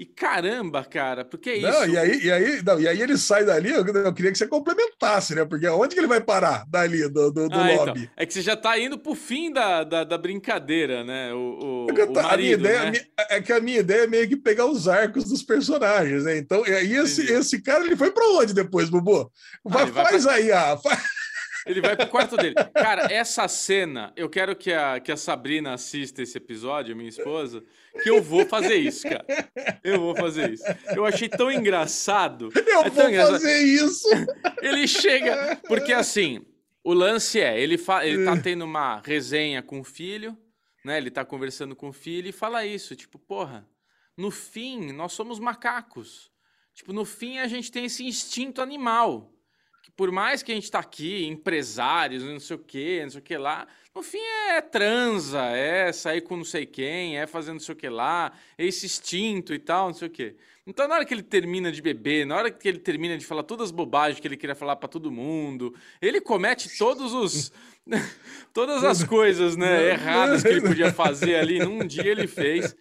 e 0.01 0.07
caramba, 0.07 0.83
cara, 0.83 1.27
porque 1.27 1.51
é 1.51 1.57
isso. 1.59 1.69
Não, 1.69 1.87
e 1.87 1.99
aí, 1.99 2.21
e 2.23 2.33
aí, 2.33 2.63
não, 2.65 2.81
e 2.81 2.89
aí 2.89 3.03
ele 3.03 3.19
sai 3.19 3.45
dali, 3.45 3.69
eu, 3.69 3.85
eu, 3.87 4.15
queria 4.15 4.33
que 4.33 4.39
você 4.39 4.47
complementasse, 4.47 5.35
né? 5.35 5.45
Porque 5.45 5.69
onde 5.69 5.95
que 5.95 6.01
ele 6.01 6.07
vai 6.07 6.23
parar 6.23 6.65
dali, 6.67 7.07
do, 7.07 7.31
do, 7.31 7.51
do 7.51 7.55
ah, 7.55 7.71
então, 7.71 7.85
lobby? 7.85 8.01
Então, 8.05 8.15
é 8.17 8.25
que 8.25 8.33
você 8.33 8.41
já 8.41 8.57
tá 8.57 8.79
indo 8.79 8.99
pro 8.99 9.15
fim 9.15 9.53
da, 9.53 9.85
da, 9.85 10.03
da 10.03 10.17
brincadeira, 10.17 11.05
né? 11.05 11.35
O, 11.35 11.87
o, 11.87 11.87
é 11.91 12.05
o 12.05 12.15
marido, 12.15 12.25
a 12.27 12.37
minha 12.39 12.53
ideia, 12.53 12.91
né? 12.93 12.99
a 13.15 13.35
é 13.35 13.43
que 13.43 13.53
a 13.53 13.61
minha 13.61 13.81
ideia 13.81 14.05
é 14.05 14.07
meio 14.07 14.27
que 14.27 14.39
pegar 14.39 14.65
os 14.65 14.89
arcos 14.89 15.25
dos 15.25 15.43
personagens, 15.43 16.25
né? 16.25 16.39
Então, 16.39 16.67
e 16.67 16.73
aí 16.73 16.97
esse, 16.97 17.31
esse 17.31 17.61
cara, 17.61 17.85
ele 17.85 17.95
foi 17.95 18.11
para 18.11 18.27
onde 18.31 18.55
depois, 18.55 18.89
Bubu? 18.89 19.31
Vai, 19.63 19.83
ah, 19.83 19.87
faz 19.89 20.25
pra... 20.25 20.33
aí, 20.33 20.51
ah, 20.51 20.79
faz... 20.79 20.99
Ele 21.67 21.81
vai 21.81 21.97
pro 21.97 22.09
quarto 22.09 22.37
dele. 22.37 22.55
Cara, 22.75 23.13
essa 23.13 23.47
cena, 23.49 24.13
eu 24.17 24.29
quero 24.29 24.57
que 24.57 24.73
a, 24.73 24.99
que 24.99 25.13
a 25.13 25.17
Sabrina 25.17 25.75
assista 25.75 26.23
esse 26.23 26.37
episódio, 26.39 26.97
minha 26.97 27.09
esposa, 27.09 27.63
que 28.03 28.09
eu 28.09 28.23
vou 28.23 28.47
fazer 28.47 28.77
isso, 28.77 29.09
cara. 29.09 29.25
Eu 29.85 30.01
vou 30.01 30.17
fazer 30.17 30.53
isso. 30.53 30.65
Eu 30.95 31.05
achei 31.05 31.29
tão 31.29 31.51
engraçado. 31.51 32.51
Eu 32.55 32.83
é 32.83 32.91
vou 32.91 33.09
engraçado. 33.09 33.33
fazer 33.33 33.59
isso. 33.63 34.09
Ele 34.63 34.87
chega. 34.87 35.57
Porque 35.67 35.93
assim, 35.93 36.45
o 36.83 36.93
lance 36.93 37.41
é: 37.41 37.61
ele, 37.61 37.77
fa... 37.77 38.07
ele 38.07 38.25
tá 38.25 38.37
tendo 38.37 38.65
uma 38.65 39.01
resenha 39.01 39.63
com 39.63 39.81
o 39.81 39.85
filho, 39.85 40.37
né? 40.85 40.99
Ele 40.99 41.11
tá 41.11 41.25
conversando 41.25 41.77
com 41.77 41.89
o 41.89 41.93
filho 41.93 42.29
e 42.29 42.33
fala 42.33 42.65
isso: 42.65 42.97
tipo, 42.97 43.19
porra, 43.19 43.69
no 44.17 44.31
fim, 44.31 44.93
nós 44.93 45.13
somos 45.13 45.39
macacos. 45.39 46.31
Tipo, 46.75 46.93
no 46.93 47.05
fim, 47.05 47.39
a 47.39 47.47
gente 47.47 47.71
tem 47.71 47.85
esse 47.85 48.05
instinto 48.07 48.63
animal 48.63 49.35
por 49.97 50.11
mais 50.11 50.43
que 50.43 50.53
a 50.53 50.55
gente 50.55 50.65
está 50.65 50.79
aqui, 50.79 51.27
empresários, 51.27 52.23
não 52.23 52.41
sei 52.41 52.57
o 52.57 52.59
quê, 52.59 53.01
não 53.03 53.11
sei 53.11 53.21
o 53.21 53.23
que 53.23 53.37
lá, 53.37 53.67
No 53.95 54.03
fim 54.03 54.21
é 54.49 54.61
transa, 54.61 55.43
é 55.47 55.93
sair 55.93 56.21
com 56.21 56.37
não 56.37 56.45
sei 56.45 56.65
quem, 56.65 57.19
é 57.19 57.27
fazendo 57.27 57.55
não 57.55 57.61
sei 57.61 57.75
o 57.75 57.77
que 57.77 57.89
lá, 57.89 58.33
é 58.57 58.65
esse 58.65 58.87
instinto 58.87 59.53
e 59.53 59.59
tal, 59.59 59.89
não 59.89 59.95
sei 59.95 60.09
o 60.09 60.11
que. 60.11 60.37
Então, 60.67 60.87
na 60.87 60.95
hora 60.95 61.05
que 61.05 61.13
ele 61.13 61.23
termina 61.25 61.73
de 61.73 61.83
beber, 61.83 62.25
na 62.25 62.37
hora 62.37 62.51
que 62.51 62.69
ele 62.69 62.79
termina 62.79 63.19
de 63.19 63.27
falar 63.27 63.43
todas 63.43 63.67
as 63.67 63.71
bobagens 63.73 64.21
que 64.21 64.29
ele 64.29 64.37
queria 64.37 64.55
falar 64.55 64.77
para 64.77 64.89
todo 64.89 65.11
mundo, 65.11 65.75
ele 66.01 66.21
comete 66.21 66.79
todos 66.79 67.13
os. 67.13 67.53
todas 68.53 68.85
as 68.85 69.03
coisas, 69.05 69.57
né, 69.57 69.91
erradas 69.91 70.43
que 70.43 70.49
ele 70.49 70.61
podia 70.61 70.93
fazer 70.95 71.37
ali, 71.37 71.59
num 71.59 71.87
dia 71.87 72.07
ele 72.07 72.27
fez. 72.27 72.77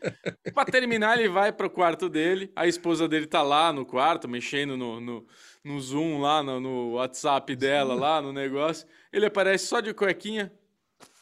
Para 0.53 0.71
terminar, 0.71 1.17
ele 1.19 1.29
vai 1.29 1.51
pro 1.51 1.69
quarto 1.69 2.09
dele, 2.09 2.51
a 2.55 2.67
esposa 2.67 3.07
dele 3.07 3.25
tá 3.25 3.41
lá 3.41 3.71
no 3.73 3.85
quarto, 3.85 4.27
mexendo 4.27 4.77
no, 4.77 4.99
no, 4.99 5.27
no 5.63 5.79
Zoom 5.79 6.19
lá, 6.19 6.43
no, 6.43 6.59
no 6.59 6.91
WhatsApp 6.93 7.55
dela, 7.55 7.93
lá 7.95 8.21
no 8.21 8.33
negócio. 8.33 8.87
Ele 9.11 9.25
aparece 9.25 9.67
só 9.67 9.79
de 9.79 9.93
cuequinha, 9.93 10.51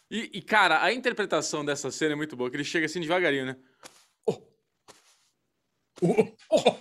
e, 0.10 0.30
e, 0.34 0.42
cara, 0.42 0.82
a 0.82 0.94
interpretação 0.94 1.66
dessa 1.66 1.92
cena 1.92 2.14
é 2.14 2.16
muito 2.16 2.36
boa, 2.36 2.50
que 2.50 2.56
ele 2.56 2.64
chega 2.64 2.86
assim 2.86 3.02
devagarinho, 3.02 3.46
né? 3.46 3.58
Oh. 4.26 4.42
Oh, 6.02 6.78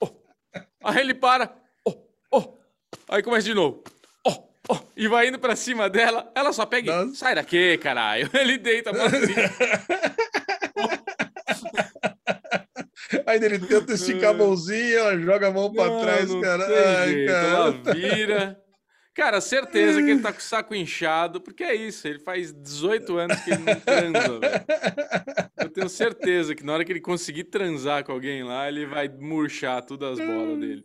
oh, 0.00 0.10
Aí 0.84 1.00
ele 1.00 1.14
para. 1.14 1.56
Aí 3.08 3.22
começa 3.22 3.46
de 3.46 3.54
novo. 3.54 3.82
E 4.96 5.08
vai 5.08 5.28
indo 5.28 5.38
pra 5.38 5.56
cima 5.56 5.90
dela. 5.90 6.30
Ela 6.34 6.52
só 6.52 6.64
pega 6.64 6.90
e... 6.90 6.94
Nossa. 6.94 7.14
Sai 7.16 7.34
daqui, 7.34 7.76
caralho. 7.78 8.30
Ele 8.34 8.58
deita 8.58 8.92
pra 8.92 9.04
Aí 13.26 13.42
ele 13.42 13.58
tenta 13.58 13.92
esticar 13.92 14.30
a 14.30 14.34
mãozinha, 14.34 14.98
ela 14.98 15.18
joga 15.18 15.48
a 15.48 15.50
mão 15.50 15.72
pra 15.72 15.86
não, 15.86 16.00
trás, 16.00 16.28
não 16.28 16.40
cara. 16.40 16.66
Ai, 17.00 17.08
jeito. 17.08 17.32
cara. 17.32 17.48
Ela 17.48 17.70
vira. 17.94 18.64
Cara, 19.14 19.40
certeza 19.40 20.02
que 20.02 20.10
ele 20.10 20.20
tá 20.20 20.32
com 20.32 20.40
o 20.40 20.42
saco 20.42 20.74
inchado, 20.74 21.40
porque 21.40 21.62
é 21.62 21.74
isso, 21.74 22.06
ele 22.08 22.18
faz 22.18 22.52
18 22.52 23.16
anos 23.16 23.40
que 23.40 23.50
ele 23.52 23.62
não 23.62 23.80
transa, 23.80 24.40
velho. 24.40 24.64
Eu 25.56 25.70
tenho 25.70 25.88
certeza 25.88 26.54
que 26.54 26.64
na 26.64 26.72
hora 26.72 26.84
que 26.84 26.90
ele 26.90 27.00
conseguir 27.00 27.44
transar 27.44 28.04
com 28.04 28.10
alguém 28.10 28.42
lá, 28.42 28.66
ele 28.68 28.86
vai 28.86 29.08
murchar 29.08 29.84
todas 29.84 30.18
as 30.18 30.26
bolas 30.26 30.58
dele. 30.58 30.84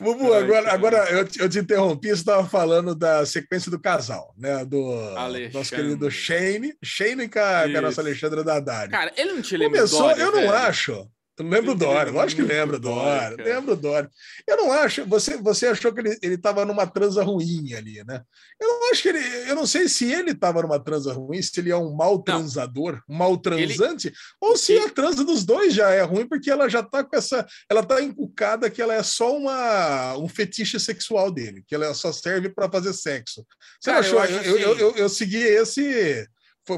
Bubu, 0.00 0.32
agora, 0.32 0.72
agora 0.72 1.10
eu, 1.10 1.26
te, 1.26 1.40
eu 1.40 1.48
te 1.48 1.58
interrompi, 1.58 2.08
você 2.08 2.14
estava 2.14 2.46
falando 2.48 2.94
da 2.94 3.24
sequência 3.24 3.70
do 3.70 3.78
casal, 3.78 4.34
né? 4.36 4.64
Do 4.64 4.92
Alexandre. 5.16 5.58
nosso 5.58 5.70
querido 5.74 6.10
Shane, 6.10 6.74
Shane 6.82 7.28
com 7.28 7.38
a, 7.38 7.68
com 7.70 7.78
a 7.78 7.80
nossa 7.80 8.00
Alexandra 8.00 8.42
Dadari. 8.42 8.90
Cara, 8.90 9.12
ele 9.16 9.32
não 9.32 9.42
te 9.42 9.56
lembra 9.56 9.78
Começou, 9.78 10.00
Dória, 10.02 10.22
eu 10.22 10.32
não 10.32 10.40
velho. 10.40 10.52
acho. 10.52 11.08
Eu 11.36 11.48
lembro 11.48 11.74
do 11.74 11.84
Dória, 11.84 12.12
lógico 12.12 12.42
que 12.42 12.46
lembro 12.46 12.78
do 12.78 12.88
Dória, 12.88 13.36
lembro 13.44 13.74
do 13.74 13.82
Dória. 13.82 14.08
Eu 14.46 14.56
não 14.56 14.70
acho, 14.70 15.04
você, 15.04 15.36
você 15.36 15.66
achou 15.66 15.92
que 15.92 16.00
ele 16.00 16.34
estava 16.34 16.64
numa 16.64 16.86
transa 16.86 17.24
ruim 17.24 17.74
ali, 17.74 18.04
né? 18.04 18.22
Eu 18.60 18.68
não 18.68 18.90
acho 18.90 19.02
que 19.02 19.08
ele, 19.08 19.50
eu 19.50 19.56
não 19.56 19.66
sei 19.66 19.88
se 19.88 20.12
ele 20.12 20.30
estava 20.30 20.62
numa 20.62 20.78
transa 20.78 21.12
ruim, 21.12 21.42
se 21.42 21.58
ele 21.58 21.72
é 21.72 21.76
um 21.76 21.92
mau 21.92 22.22
transador, 22.22 23.02
um 23.08 23.16
mau 23.16 23.36
transante, 23.36 24.08
ele... 24.08 24.16
ou 24.40 24.56
se 24.56 24.78
a 24.78 24.88
transa 24.88 25.24
dos 25.24 25.44
dois 25.44 25.74
já 25.74 25.90
é 25.90 26.02
ruim, 26.02 26.24
porque 26.28 26.50
ela 26.50 26.68
já 26.68 26.80
está 26.80 27.02
com 27.02 27.16
essa, 27.16 27.44
ela 27.68 27.80
está 27.80 28.00
encucada 28.00 28.70
que 28.70 28.80
ela 28.80 28.94
é 28.94 29.02
só 29.02 29.36
uma, 29.36 30.16
um 30.16 30.28
fetiche 30.28 30.78
sexual 30.78 31.32
dele, 31.32 31.64
que 31.66 31.74
ela 31.74 31.92
só 31.94 32.12
serve 32.12 32.48
para 32.48 32.70
fazer 32.70 32.92
sexo. 32.92 33.44
Você 33.80 33.90
Cara, 33.90 34.00
achou? 34.00 34.24
Eu, 34.24 34.40
eu, 34.42 34.58
eu, 34.58 34.78
eu, 34.78 34.96
eu 34.96 35.08
segui 35.08 35.42
esse 35.42 36.28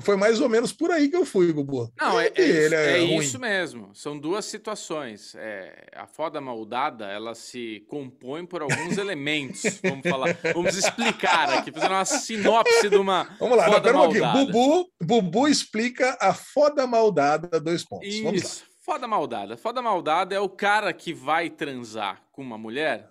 foi, 0.01 0.17
mais 0.17 0.41
ou 0.41 0.49
menos 0.49 0.73
por 0.73 0.91
aí 0.91 1.09
que 1.09 1.15
eu 1.15 1.25
fui, 1.25 1.53
Bubu. 1.53 1.93
Não, 1.97 2.19
é, 2.19 2.27
é, 2.35 2.43
isso, 2.43 2.75
é, 2.75 2.93
é 2.93 3.05
isso, 3.05 3.39
mesmo. 3.39 3.95
São 3.95 4.19
duas 4.19 4.45
situações. 4.45 5.35
É, 5.37 5.87
a 5.95 6.07
foda 6.09 6.41
maldada, 6.41 7.07
ela 7.07 7.37
se 7.37 7.85
compõe 7.89 8.45
por 8.45 8.63
alguns 8.63 8.99
elementos. 8.99 9.63
Vamos 9.83 10.09
falar, 10.09 10.37
vamos 10.53 10.77
explicar 10.77 11.51
aqui, 11.51 11.71
fazer 11.71 11.87
uma 11.87 12.05
sinopse 12.05 12.89
de 12.91 12.97
uma 12.97 13.25
Vamos 13.39 13.57
lá, 13.57 13.67
foda 13.67 13.81
pera 13.81 14.01
um 14.01 14.47
Bubu, 14.47 14.91
Bubu 15.01 15.47
explica 15.47 16.19
a 16.21 16.35
foda 16.35 16.85
maldada, 16.85 17.61
dois 17.61 17.85
pontos. 17.85 18.09
Isso, 18.09 18.25
vamos 18.25 18.43
lá. 18.43 18.51
foda 18.81 19.07
maldada. 19.07 19.57
Foda 19.57 19.81
maldada 19.81 20.35
é 20.35 20.41
o 20.41 20.49
cara 20.49 20.93
que 20.93 21.15
vai 21.15 21.49
transar 21.49 22.23
com 22.33 22.43
uma 22.43 22.59
mulher 22.59 23.09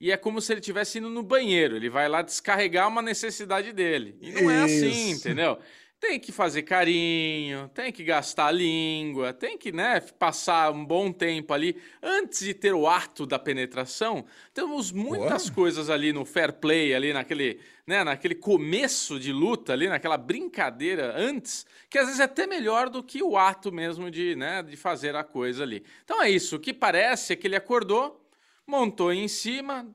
e 0.00 0.10
é 0.10 0.16
como 0.16 0.40
se 0.40 0.52
ele 0.52 0.60
estivesse 0.60 0.98
indo 0.98 1.08
no 1.08 1.22
banheiro. 1.22 1.76
Ele 1.76 1.88
vai 1.88 2.08
lá 2.08 2.22
descarregar 2.22 2.88
uma 2.88 3.00
necessidade 3.02 3.72
dele. 3.72 4.18
E 4.20 4.32
não 4.32 4.50
é 4.50 4.62
assim, 4.62 5.10
entendeu? 5.10 5.58
Tem 6.06 6.20
que 6.20 6.32
fazer 6.32 6.64
carinho, 6.64 7.70
tem 7.72 7.90
que 7.90 8.04
gastar 8.04 8.48
a 8.48 8.50
língua, 8.50 9.32
tem 9.32 9.56
que 9.56 9.72
né, 9.72 10.00
passar 10.00 10.70
um 10.70 10.84
bom 10.84 11.10
tempo 11.10 11.54
ali. 11.54 11.80
Antes 12.02 12.40
de 12.40 12.52
ter 12.52 12.74
o 12.74 12.86
ato 12.86 13.24
da 13.24 13.38
penetração, 13.38 14.26
temos 14.52 14.92
muitas 14.92 15.48
coisas 15.48 15.88
ali 15.88 16.12
no 16.12 16.26
fair 16.26 16.52
play, 16.52 16.94
ali 16.94 17.14
naquele, 17.14 17.58
né, 17.86 18.04
naquele 18.04 18.34
começo 18.34 19.18
de 19.18 19.32
luta, 19.32 19.72
ali 19.72 19.88
naquela 19.88 20.18
brincadeira 20.18 21.14
antes, 21.16 21.64
que 21.88 21.96
às 21.96 22.04
vezes 22.04 22.20
é 22.20 22.24
até 22.24 22.46
melhor 22.46 22.90
do 22.90 23.02
que 23.02 23.22
o 23.22 23.38
ato 23.38 23.72
mesmo 23.72 24.10
de, 24.10 24.36
né, 24.36 24.62
de 24.62 24.76
fazer 24.76 25.16
a 25.16 25.24
coisa 25.24 25.62
ali. 25.62 25.82
Então 26.04 26.22
é 26.22 26.28
isso, 26.28 26.56
o 26.56 26.60
que 26.60 26.74
parece 26.74 27.32
é 27.32 27.36
que 27.36 27.46
ele 27.46 27.56
acordou, 27.56 28.28
montou 28.66 29.10
em 29.10 29.26
cima, 29.26 29.88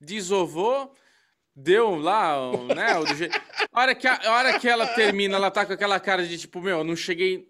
desovou, 0.00 0.94
deu 1.56 1.96
lá, 1.96 2.36
né? 2.74 2.98
O 2.98 3.04
a, 3.72 3.80
hora 3.80 3.94
que 3.94 4.06
a, 4.06 4.20
a, 4.24 4.32
hora 4.32 4.58
que 4.58 4.68
ela 4.68 4.86
termina, 4.88 5.36
ela 5.36 5.50
tá 5.50 5.64
com 5.64 5.72
aquela 5.72 5.98
cara 5.98 6.26
de 6.26 6.36
tipo, 6.36 6.60
meu, 6.60 6.84
não 6.84 6.94
cheguei 6.94 7.46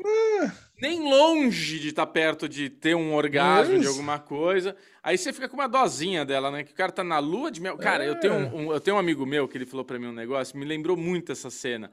nem 0.80 1.00
longe 1.00 1.80
de 1.80 1.88
estar 1.88 2.06
tá 2.06 2.12
perto 2.12 2.48
de 2.48 2.70
ter 2.70 2.94
um 2.94 3.14
orgasmo 3.14 3.80
de 3.80 3.86
alguma 3.86 4.20
coisa. 4.20 4.76
Aí 5.02 5.18
você 5.18 5.32
fica 5.32 5.48
com 5.48 5.56
uma 5.56 5.68
dosinha 5.68 6.25
dela, 6.25 6.50
né? 6.50 6.62
Que 6.62 6.72
o 6.72 6.75
cara 6.75 6.92
tá 6.92 7.02
na 7.02 7.18
lua 7.18 7.50
de 7.50 7.60
mel. 7.60 7.76
Cara, 7.76 8.04
é. 8.04 8.08
eu, 8.08 8.20
tenho 8.20 8.34
um, 8.34 8.56
um, 8.56 8.72
eu 8.72 8.80
tenho 8.80 8.96
um 8.96 9.00
amigo 9.00 9.26
meu 9.26 9.48
que 9.48 9.58
ele 9.58 9.66
falou 9.66 9.84
para 9.84 9.98
mim 9.98 10.06
um 10.06 10.12
negócio, 10.12 10.56
me 10.56 10.64
lembrou 10.64 10.96
muito 10.96 11.32
essa 11.32 11.50
cena. 11.50 11.90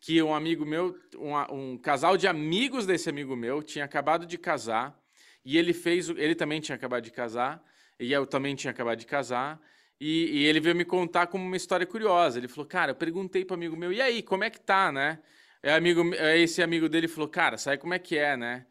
Que 0.00 0.20
um 0.22 0.34
amigo 0.34 0.66
meu, 0.66 0.94
um, 1.16 1.72
um 1.72 1.78
casal 1.78 2.16
de 2.16 2.26
amigos 2.26 2.84
desse 2.84 3.08
amigo 3.08 3.34
meu, 3.36 3.62
tinha 3.62 3.84
acabado 3.84 4.26
de 4.26 4.36
casar. 4.36 4.98
E 5.44 5.56
ele 5.56 5.72
fez. 5.72 6.08
Ele 6.08 6.34
também 6.34 6.60
tinha 6.60 6.74
acabado 6.74 7.04
de 7.04 7.10
casar. 7.10 7.62
E 8.00 8.12
eu 8.12 8.26
também 8.26 8.54
tinha 8.54 8.70
acabado 8.70 8.98
de 8.98 9.06
casar. 9.06 9.60
E, 10.00 10.40
e, 10.40 10.44
ele 10.46 10.60
veio 10.60 10.74
me 10.74 10.84
contar 10.84 11.26
como 11.28 11.44
uma 11.44 11.56
história 11.56 11.86
curiosa. 11.86 12.38
Ele 12.38 12.48
falou, 12.48 12.66
cara, 12.66 12.92
eu 12.92 12.96
perguntei 12.96 13.44
para 13.44 13.54
amigo 13.54 13.76
meu, 13.76 13.92
e 13.92 14.00
aí, 14.00 14.22
como 14.22 14.44
é 14.44 14.50
que 14.50 14.60
tá, 14.60 14.90
né? 14.92 15.18
É 15.62 15.72
amigo, 15.74 16.02
esse 16.36 16.62
amigo 16.62 16.88
dele 16.88 17.08
falou, 17.08 17.28
cara, 17.28 17.56
sabe 17.56 17.78
como 17.78 17.94
é 17.94 17.98
que 17.98 18.18
é, 18.18 18.36
né? 18.36 18.66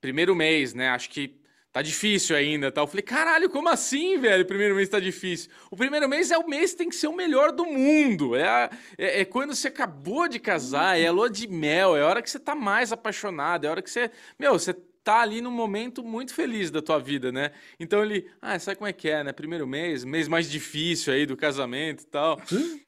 Primeiro 0.00 0.34
mês, 0.34 0.72
né? 0.72 0.88
Acho 0.88 1.10
que 1.10 1.38
tá 1.72 1.82
difícil 1.82 2.34
ainda, 2.34 2.72
tá? 2.72 2.80
Eu 2.80 2.86
falei, 2.86 3.02
caralho, 3.02 3.50
como 3.50 3.68
assim, 3.68 4.18
velho? 4.18 4.46
Primeiro 4.46 4.74
mês 4.74 4.88
tá 4.88 4.98
difícil. 4.98 5.50
O 5.70 5.76
primeiro 5.76 6.08
mês 6.08 6.30
é 6.30 6.38
o 6.38 6.48
mês 6.48 6.72
que 6.72 6.78
tem 6.78 6.88
que 6.88 6.96
ser 6.96 7.08
o 7.08 7.14
melhor 7.14 7.52
do 7.52 7.66
mundo. 7.66 8.34
É, 8.34 8.48
a, 8.48 8.70
é, 8.96 9.20
é, 9.20 9.24
quando 9.24 9.54
você 9.54 9.68
acabou 9.68 10.26
de 10.28 10.38
casar, 10.38 10.98
é 10.98 11.06
a 11.06 11.12
lua 11.12 11.28
de 11.28 11.46
mel, 11.46 11.96
é 11.96 12.02
a 12.02 12.06
hora 12.06 12.22
que 12.22 12.30
você 12.30 12.38
tá 12.38 12.54
mais 12.54 12.92
apaixonado, 12.92 13.64
é 13.64 13.68
a 13.68 13.70
hora 13.72 13.82
que 13.82 13.90
você. 13.90 14.10
Meu, 14.38 14.54
você 14.54 14.74
tá 15.08 15.22
ali 15.22 15.40
num 15.40 15.50
momento 15.50 16.04
muito 16.04 16.34
feliz 16.34 16.70
da 16.70 16.82
tua 16.82 16.98
vida, 16.98 17.32
né? 17.32 17.50
Então 17.80 18.04
ele, 18.04 18.30
ah, 18.42 18.58
sabe 18.58 18.76
como 18.76 18.88
é 18.88 18.92
que 18.92 19.08
é, 19.08 19.24
né? 19.24 19.32
Primeiro 19.32 19.66
mês, 19.66 20.04
mês 20.04 20.28
mais 20.28 20.50
difícil 20.50 21.14
aí 21.14 21.24
do 21.24 21.34
casamento 21.34 22.02
e 22.02 22.06
tal. 22.06 22.38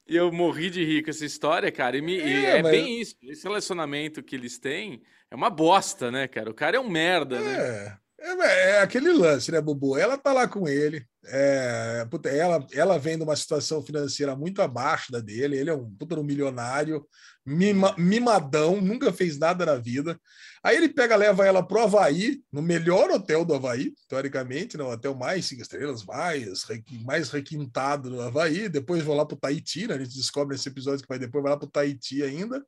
e 0.07 0.15
eu 0.15 0.31
morri 0.31 0.69
de 0.69 0.85
rir 0.85 1.01
com 1.01 1.09
essa 1.09 1.25
história, 1.25 1.71
cara. 1.71 1.97
E, 1.97 2.01
me, 2.01 2.19
é, 2.19 2.27
e 2.27 2.45
é 2.45 2.61
mas... 2.61 2.71
bem 2.71 3.01
isso. 3.01 3.15
Esse 3.23 3.41
relacionamento 3.41 4.21
que 4.21 4.35
eles 4.35 4.59
têm 4.59 5.01
é 5.31 5.35
uma 5.35 5.49
bosta, 5.49 6.11
né, 6.11 6.27
cara? 6.27 6.51
O 6.51 6.53
cara 6.53 6.77
é 6.77 6.79
um 6.79 6.87
merda, 6.87 7.39
né? 7.39 7.53
é. 7.53 7.57
né? 7.57 7.97
É, 8.23 8.71
é 8.71 8.81
aquele 8.81 9.11
lance, 9.11 9.51
né, 9.51 9.59
Bubu? 9.59 9.97
Ela 9.97 10.15
tá 10.15 10.31
lá 10.31 10.47
com 10.47 10.67
ele. 10.67 11.03
É, 11.25 12.05
puta, 12.09 12.29
ela, 12.29 12.65
ela 12.71 12.99
vem 12.99 13.17
de 13.17 13.23
uma 13.23 13.35
situação 13.35 13.81
financeira 13.81 14.35
muito 14.35 14.61
abaixo 14.61 15.11
da 15.11 15.19
dele. 15.19 15.57
Ele 15.57 15.71
é 15.71 15.73
um 15.73 15.89
puta 15.95 16.19
um 16.19 16.23
milionário, 16.23 17.03
mima, 17.43 17.95
mimadão, 17.97 18.79
nunca 18.79 19.11
fez 19.11 19.39
nada 19.39 19.65
na 19.65 19.75
vida. 19.75 20.19
Aí 20.63 20.77
ele 20.77 20.89
pega, 20.89 21.15
leva 21.15 21.47
ela 21.47 21.65
pro 21.65 21.81
Havaí, 21.81 22.43
no 22.51 22.61
melhor 22.61 23.09
hotel 23.09 23.43
do 23.43 23.55
Havaí, 23.55 23.91
teoricamente, 24.07 24.77
né, 24.77 24.83
hotel 24.83 25.15
mais 25.15 25.47
cinco 25.47 25.63
estrelas, 25.63 26.03
mais, 26.05 26.63
mais 27.03 27.29
requintado 27.31 28.07
do 28.11 28.21
Havaí. 28.21 28.69
Depois 28.69 29.03
vão 29.03 29.15
lá 29.15 29.25
pro 29.25 29.35
Tahiti, 29.35 29.87
né? 29.87 29.95
A 29.95 29.99
gente 29.99 30.15
descobre 30.15 30.55
nesse 30.55 30.69
episódio 30.69 31.01
que 31.01 31.09
vai 31.09 31.17
depois 31.17 31.43
vai 31.43 31.53
lá 31.53 31.57
pro 31.57 31.67
Tahiti 31.67 32.21
ainda. 32.21 32.63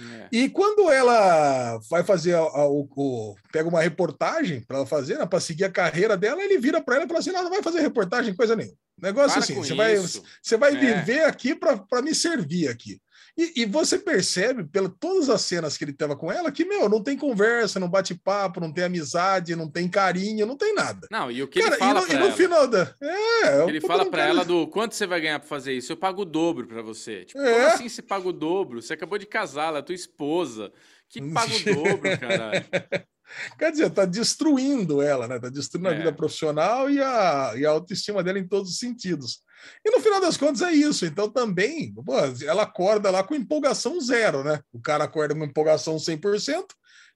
É. 0.00 0.28
E 0.32 0.48
quando 0.48 0.90
ela 0.90 1.78
vai 1.90 2.02
fazer 2.02 2.34
a, 2.34 2.38
a, 2.38 2.68
o, 2.68 2.88
o, 2.96 3.34
pega 3.52 3.68
uma 3.68 3.82
reportagem 3.82 4.62
para 4.62 4.78
ela 4.78 4.86
fazer, 4.86 5.18
né, 5.18 5.26
para 5.26 5.40
seguir 5.40 5.64
a 5.64 5.70
carreira 5.70 6.16
dela, 6.16 6.42
ele 6.42 6.58
vira 6.58 6.80
para 6.80 6.96
ela 6.96 7.04
e 7.04 7.08
fala 7.08 7.20
assim: 7.20 7.32
não, 7.32 7.44
não 7.44 7.50
vai 7.50 7.62
fazer 7.62 7.80
reportagem, 7.80 8.34
coisa 8.34 8.56
nenhuma. 8.56 8.76
Negócio 9.00 9.32
Para 9.32 9.42
assim, 9.42 9.54
você 9.54 9.74
vai, 9.74 9.96
você 9.96 10.56
vai 10.56 10.74
é. 10.74 10.76
viver 10.76 11.24
aqui 11.24 11.54
para 11.54 12.02
me 12.02 12.14
servir 12.14 12.68
aqui. 12.68 13.00
E, 13.36 13.62
e, 13.62 13.66
você 13.66 13.98
percebe, 13.98 14.64
pelas 14.64 14.92
todas 14.98 15.30
as 15.30 15.42
cenas 15.42 15.76
que 15.76 15.84
ele 15.84 15.92
tava 15.92 16.16
com 16.16 16.30
ela, 16.30 16.50
que, 16.50 16.64
meu, 16.64 16.88
não 16.88 17.02
tem 17.02 17.16
conversa, 17.16 17.80
não 17.80 17.88
bate 17.88 18.14
papo, 18.14 18.60
não 18.60 18.72
tem 18.72 18.84
amizade, 18.84 19.56
não 19.56 19.70
tem 19.70 19.88
carinho, 19.88 20.46
não 20.46 20.56
tem 20.56 20.74
nada. 20.74 21.06
Não, 21.10 21.30
e 21.30 21.42
o 21.42 21.48
que 21.48 21.60
Cara, 21.60 21.74
ele 21.74 21.78
fala 21.78 22.00
e 22.00 22.02
no, 22.02 22.08
e 22.08 22.14
no 22.14 22.24
ela? 22.26 22.32
final 22.32 22.66
da... 22.66 22.94
É, 23.00 23.68
ele 23.68 23.80
fala 23.80 24.06
para 24.06 24.24
ela 24.24 24.44
do 24.44 24.66
quanto 24.66 24.94
você 24.94 25.06
vai 25.06 25.20
ganhar 25.20 25.38
para 25.38 25.48
fazer 25.48 25.72
isso? 25.72 25.92
Eu 25.92 25.96
pago 25.96 26.22
o 26.22 26.24
dobro 26.24 26.66
para 26.66 26.82
você. 26.82 27.24
Tipo, 27.24 27.40
é. 27.40 27.52
como 27.52 27.66
assim 27.66 27.88
você 27.88 28.02
paga 28.02 28.28
o 28.28 28.32
dobro? 28.32 28.82
Você 28.82 28.94
acabou 28.94 29.18
de 29.18 29.26
casar, 29.26 29.68
ela 29.68 29.78
é 29.78 29.82
tua 29.82 29.94
esposa. 29.94 30.72
Que 31.08 31.20
paga 31.32 31.54
o 31.54 31.74
dobro, 31.74 32.18
caralho. 32.18 32.64
Quer 33.58 33.70
dizer, 33.70 33.90
tá 33.90 34.04
destruindo 34.04 35.00
ela, 35.02 35.28
né? 35.28 35.38
Tá 35.38 35.48
destruindo 35.48 35.88
é. 35.88 35.94
a 35.94 35.96
vida 35.98 36.12
profissional 36.12 36.90
e 36.90 37.00
a, 37.00 37.52
e 37.56 37.66
a 37.66 37.70
autoestima 37.70 38.22
dela 38.22 38.38
em 38.38 38.46
todos 38.46 38.72
os 38.72 38.78
sentidos. 38.78 39.42
E 39.84 39.90
no 39.90 40.00
final 40.00 40.20
das 40.20 40.36
contas 40.36 40.62
é 40.62 40.72
isso. 40.72 41.04
Então 41.06 41.28
também, 41.30 41.92
pô, 41.94 42.14
ela 42.46 42.62
acorda 42.62 43.10
lá 43.10 43.22
com 43.22 43.34
empolgação 43.34 44.00
zero, 44.00 44.42
né? 44.42 44.60
O 44.72 44.80
cara 44.80 45.04
acorda 45.04 45.34
com 45.34 45.44
empolgação 45.44 45.96
100%, 45.96 46.64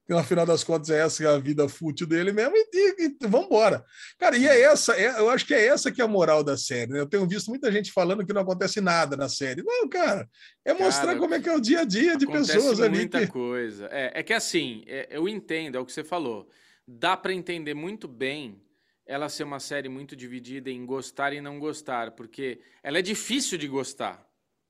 que 0.05 0.13
no 0.13 0.23
final 0.23 0.45
das 0.45 0.63
contas 0.63 0.89
é 0.89 0.99
essa 0.99 1.27
a 1.29 1.39
vida 1.39 1.67
fútil 1.67 2.05
dele 2.05 2.31
mesmo, 2.31 2.53
e, 2.55 2.69
e, 2.73 3.05
e 3.21 3.27
vamos 3.27 3.47
embora. 3.47 3.83
Cara, 4.19 4.37
e 4.37 4.47
é 4.47 4.61
essa, 4.61 4.93
é, 4.93 5.19
eu 5.19 5.29
acho 5.29 5.45
que 5.45 5.53
é 5.53 5.65
essa 5.65 5.91
que 5.91 5.99
é 5.99 6.05
a 6.05 6.07
moral 6.07 6.43
da 6.43 6.55
série. 6.55 6.93
Né? 6.93 6.99
Eu 6.99 7.07
tenho 7.07 7.27
visto 7.27 7.49
muita 7.49 7.71
gente 7.71 7.91
falando 7.91 8.25
que 8.25 8.33
não 8.33 8.41
acontece 8.41 8.79
nada 8.79 9.17
na 9.17 9.27
série. 9.27 9.63
Não, 9.63 9.89
cara, 9.89 10.29
é 10.63 10.73
mostrar 10.73 11.07
cara, 11.07 11.19
como 11.19 11.33
é 11.33 11.41
que 11.41 11.49
é 11.49 11.55
o 11.55 11.59
dia 11.59 11.81
a 11.81 11.85
dia 11.85 12.15
de 12.15 12.27
pessoas 12.27 12.79
ali. 12.79 12.97
muita 12.97 13.21
que... 13.21 13.27
coisa. 13.27 13.87
É, 13.91 14.19
é 14.19 14.23
que 14.23 14.33
assim, 14.33 14.83
é, 14.85 15.07
eu 15.09 15.27
entendo, 15.27 15.75
é 15.75 15.79
o 15.79 15.85
que 15.85 15.91
você 15.91 16.03
falou. 16.03 16.47
Dá 16.87 17.17
para 17.17 17.33
entender 17.33 17.73
muito 17.73 18.07
bem 18.07 18.61
ela 19.07 19.29
ser 19.29 19.43
uma 19.43 19.59
série 19.59 19.87
muito 19.87 20.15
dividida 20.15 20.69
em 20.69 20.85
gostar 20.85 21.31
e 21.33 21.41
não 21.41 21.59
gostar, 21.59 22.11
porque 22.11 22.59
ela 22.83 22.97
é 22.97 23.01
difícil 23.01 23.57
de 23.57 23.67
gostar. 23.67 24.27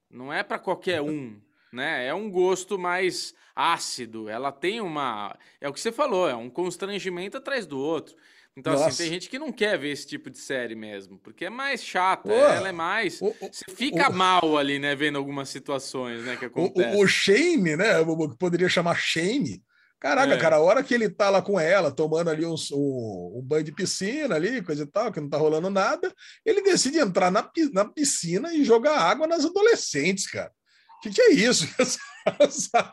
Não 0.10 0.32
é 0.32 0.44
para 0.44 0.60
qualquer 0.60 1.00
um, 1.04 1.42
né? 1.76 2.08
É 2.08 2.14
um 2.14 2.30
gosto 2.30 2.80
mais 2.80 3.34
ácido. 3.56 4.28
Ela 4.28 4.52
tem 4.52 4.82
uma. 4.82 5.38
É 5.62 5.70
o 5.70 5.74
que 5.74 5.80
você 5.80 5.92
falou, 5.92 6.28
é 6.28 6.36
um 6.36 6.50
constrangimento 6.50 7.38
atrás 7.38 7.66
do 7.66 7.80
outro. 7.80 8.16
Então, 8.58 8.72
Nossa. 8.72 8.88
assim, 8.88 9.04
tem 9.04 9.12
gente 9.12 9.30
que 9.30 9.38
não 9.38 9.52
quer 9.52 9.78
ver 9.78 9.92
esse 9.92 10.08
tipo 10.08 10.30
de 10.30 10.38
série 10.38 10.76
mesmo, 10.76 11.20
porque 11.20 11.44
é 11.44 11.50
mais 11.50 11.84
chata, 11.84 12.32
ela 12.32 12.70
é 12.70 12.72
mais. 12.72 13.22
O, 13.22 13.28
o, 13.28 13.36
você 13.52 13.66
fica 13.70 14.10
o, 14.10 14.14
mal 14.14 14.58
ali, 14.58 14.80
né, 14.80 14.96
vendo 14.96 15.18
algumas 15.18 15.50
situações, 15.50 16.24
né, 16.24 16.38
que 16.38 16.46
acontecem. 16.46 16.96
O, 16.96 17.04
o 17.04 17.08
shame, 17.08 17.76
né, 17.76 18.02
que 18.02 18.38
poderia 18.38 18.70
chamar 18.70 18.96
shame. 18.96 19.62
Caraca, 20.00 20.36
é. 20.36 20.38
cara, 20.38 20.56
a 20.58 20.62
hora 20.62 20.84
que 20.84 20.94
ele 20.94 21.10
tá 21.10 21.30
lá 21.30 21.42
com 21.42 21.60
ela, 21.60 21.92
tomando 21.92 22.30
ali 22.30 22.46
um, 22.46 22.56
um, 22.74 23.40
um, 23.40 23.42
banho 23.42 23.64
de 23.64 23.74
piscina 23.74 24.36
ali, 24.36 24.62
coisa 24.62 24.84
e 24.84 24.88
tal, 24.88 25.12
que 25.12 25.20
não 25.20 25.30
tá 25.30 25.38
rolando 25.38 25.70
nada, 25.70 26.14
ele 26.46 26.62
decide 26.62 27.00
entrar 27.00 27.32
na, 27.32 27.50
na 27.74 27.86
piscina 27.86 28.54
e 28.54 28.64
jogar 28.64 29.00
água 29.00 29.28
nas 29.28 29.44
adolescentes, 29.44 30.28
cara. 30.30 30.52
O 30.98 31.02
que, 31.02 31.10
que 31.10 31.22
é 31.22 31.32
isso? 31.34 31.68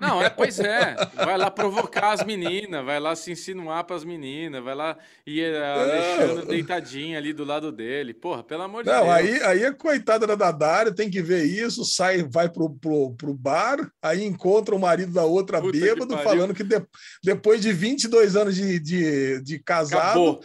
Não, 0.00 0.22
é, 0.22 0.28
pois 0.28 0.60
é. 0.60 0.94
Vai 1.14 1.38
lá 1.38 1.50
provocar 1.50 2.12
as 2.12 2.24
meninas, 2.24 2.84
vai 2.84 3.00
lá 3.00 3.16
se 3.16 3.32
insinuar 3.32 3.84
para 3.84 3.96
as 3.96 4.04
meninas, 4.04 4.62
vai 4.62 4.74
lá 4.74 4.96
e 5.26 5.42
a 5.42 5.80
Alexandre 5.80 6.46
deitadinha 6.46 7.16
ali 7.16 7.32
do 7.32 7.44
lado 7.44 7.72
dele. 7.72 8.12
Porra, 8.12 8.42
pelo 8.42 8.62
amor 8.62 8.84
de 8.84 8.90
Não, 8.90 9.04
Deus. 9.04 9.14
Aí, 9.14 9.42
aí 9.42 9.64
a 9.64 9.72
coitada 9.72 10.26
da 10.26 10.34
Dadário 10.34 10.94
tem 10.94 11.10
que 11.10 11.22
ver 11.22 11.44
isso, 11.44 11.84
sai, 11.84 12.22
vai 12.22 12.50
pro, 12.50 12.70
pro, 12.74 13.14
pro 13.14 13.32
bar, 13.32 13.90
aí 14.02 14.22
encontra 14.22 14.74
o 14.74 14.78
marido 14.78 15.12
da 15.12 15.24
outra 15.24 15.60
Puta 15.60 15.78
bêbado, 15.78 16.16
que 16.16 16.22
falando 16.22 16.54
que 16.54 16.64
de, 16.64 16.82
depois 17.24 17.62
de 17.62 17.72
22 17.72 18.36
anos 18.36 18.54
de, 18.54 18.78
de, 18.78 19.40
de 19.40 19.58
casado, 19.58 20.40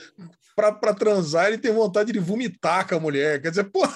para 0.56 0.94
transar, 0.94 1.48
ele 1.48 1.58
tem 1.58 1.72
vontade 1.74 2.12
de 2.12 2.20
vomitar 2.20 2.88
com 2.88 2.96
a 2.96 3.00
mulher. 3.00 3.42
Quer 3.42 3.50
dizer, 3.50 3.66
porra. 3.66 3.96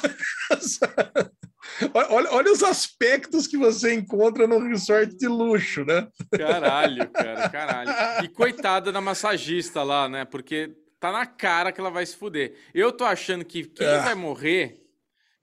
Olha, 1.93 2.31
olha 2.31 2.51
os 2.51 2.63
aspectos 2.63 3.47
que 3.47 3.57
você 3.57 3.93
encontra 3.93 4.47
num 4.47 4.67
resort 4.67 5.15
de 5.15 5.27
luxo, 5.27 5.85
né? 5.85 6.07
Caralho, 6.37 7.09
cara, 7.09 7.49
caralho. 7.49 8.25
E 8.25 8.27
coitada 8.29 8.91
da 8.91 8.99
massagista 8.99 9.83
lá, 9.83 10.09
né? 10.09 10.25
Porque 10.25 10.75
tá 10.99 11.11
na 11.11 11.25
cara 11.25 11.71
que 11.71 11.79
ela 11.79 11.91
vai 11.91 12.05
se 12.05 12.15
fuder. 12.15 12.55
Eu 12.73 12.91
tô 12.91 13.03
achando 13.03 13.45
que 13.45 13.63
quem 13.63 13.87
é. 13.87 13.99
vai 13.99 14.15
morrer, 14.15 14.81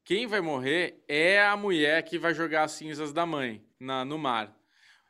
quem 0.05 0.27
vai 0.27 0.41
morrer 0.41 1.03
é 1.09 1.43
a 1.43 1.57
mulher 1.57 2.03
que 2.03 2.19
vai 2.19 2.35
jogar 2.35 2.65
as 2.65 2.73
cinzas 2.73 3.13
da 3.13 3.25
mãe 3.25 3.65
na, 3.79 4.05
no 4.05 4.19
mar. 4.19 4.55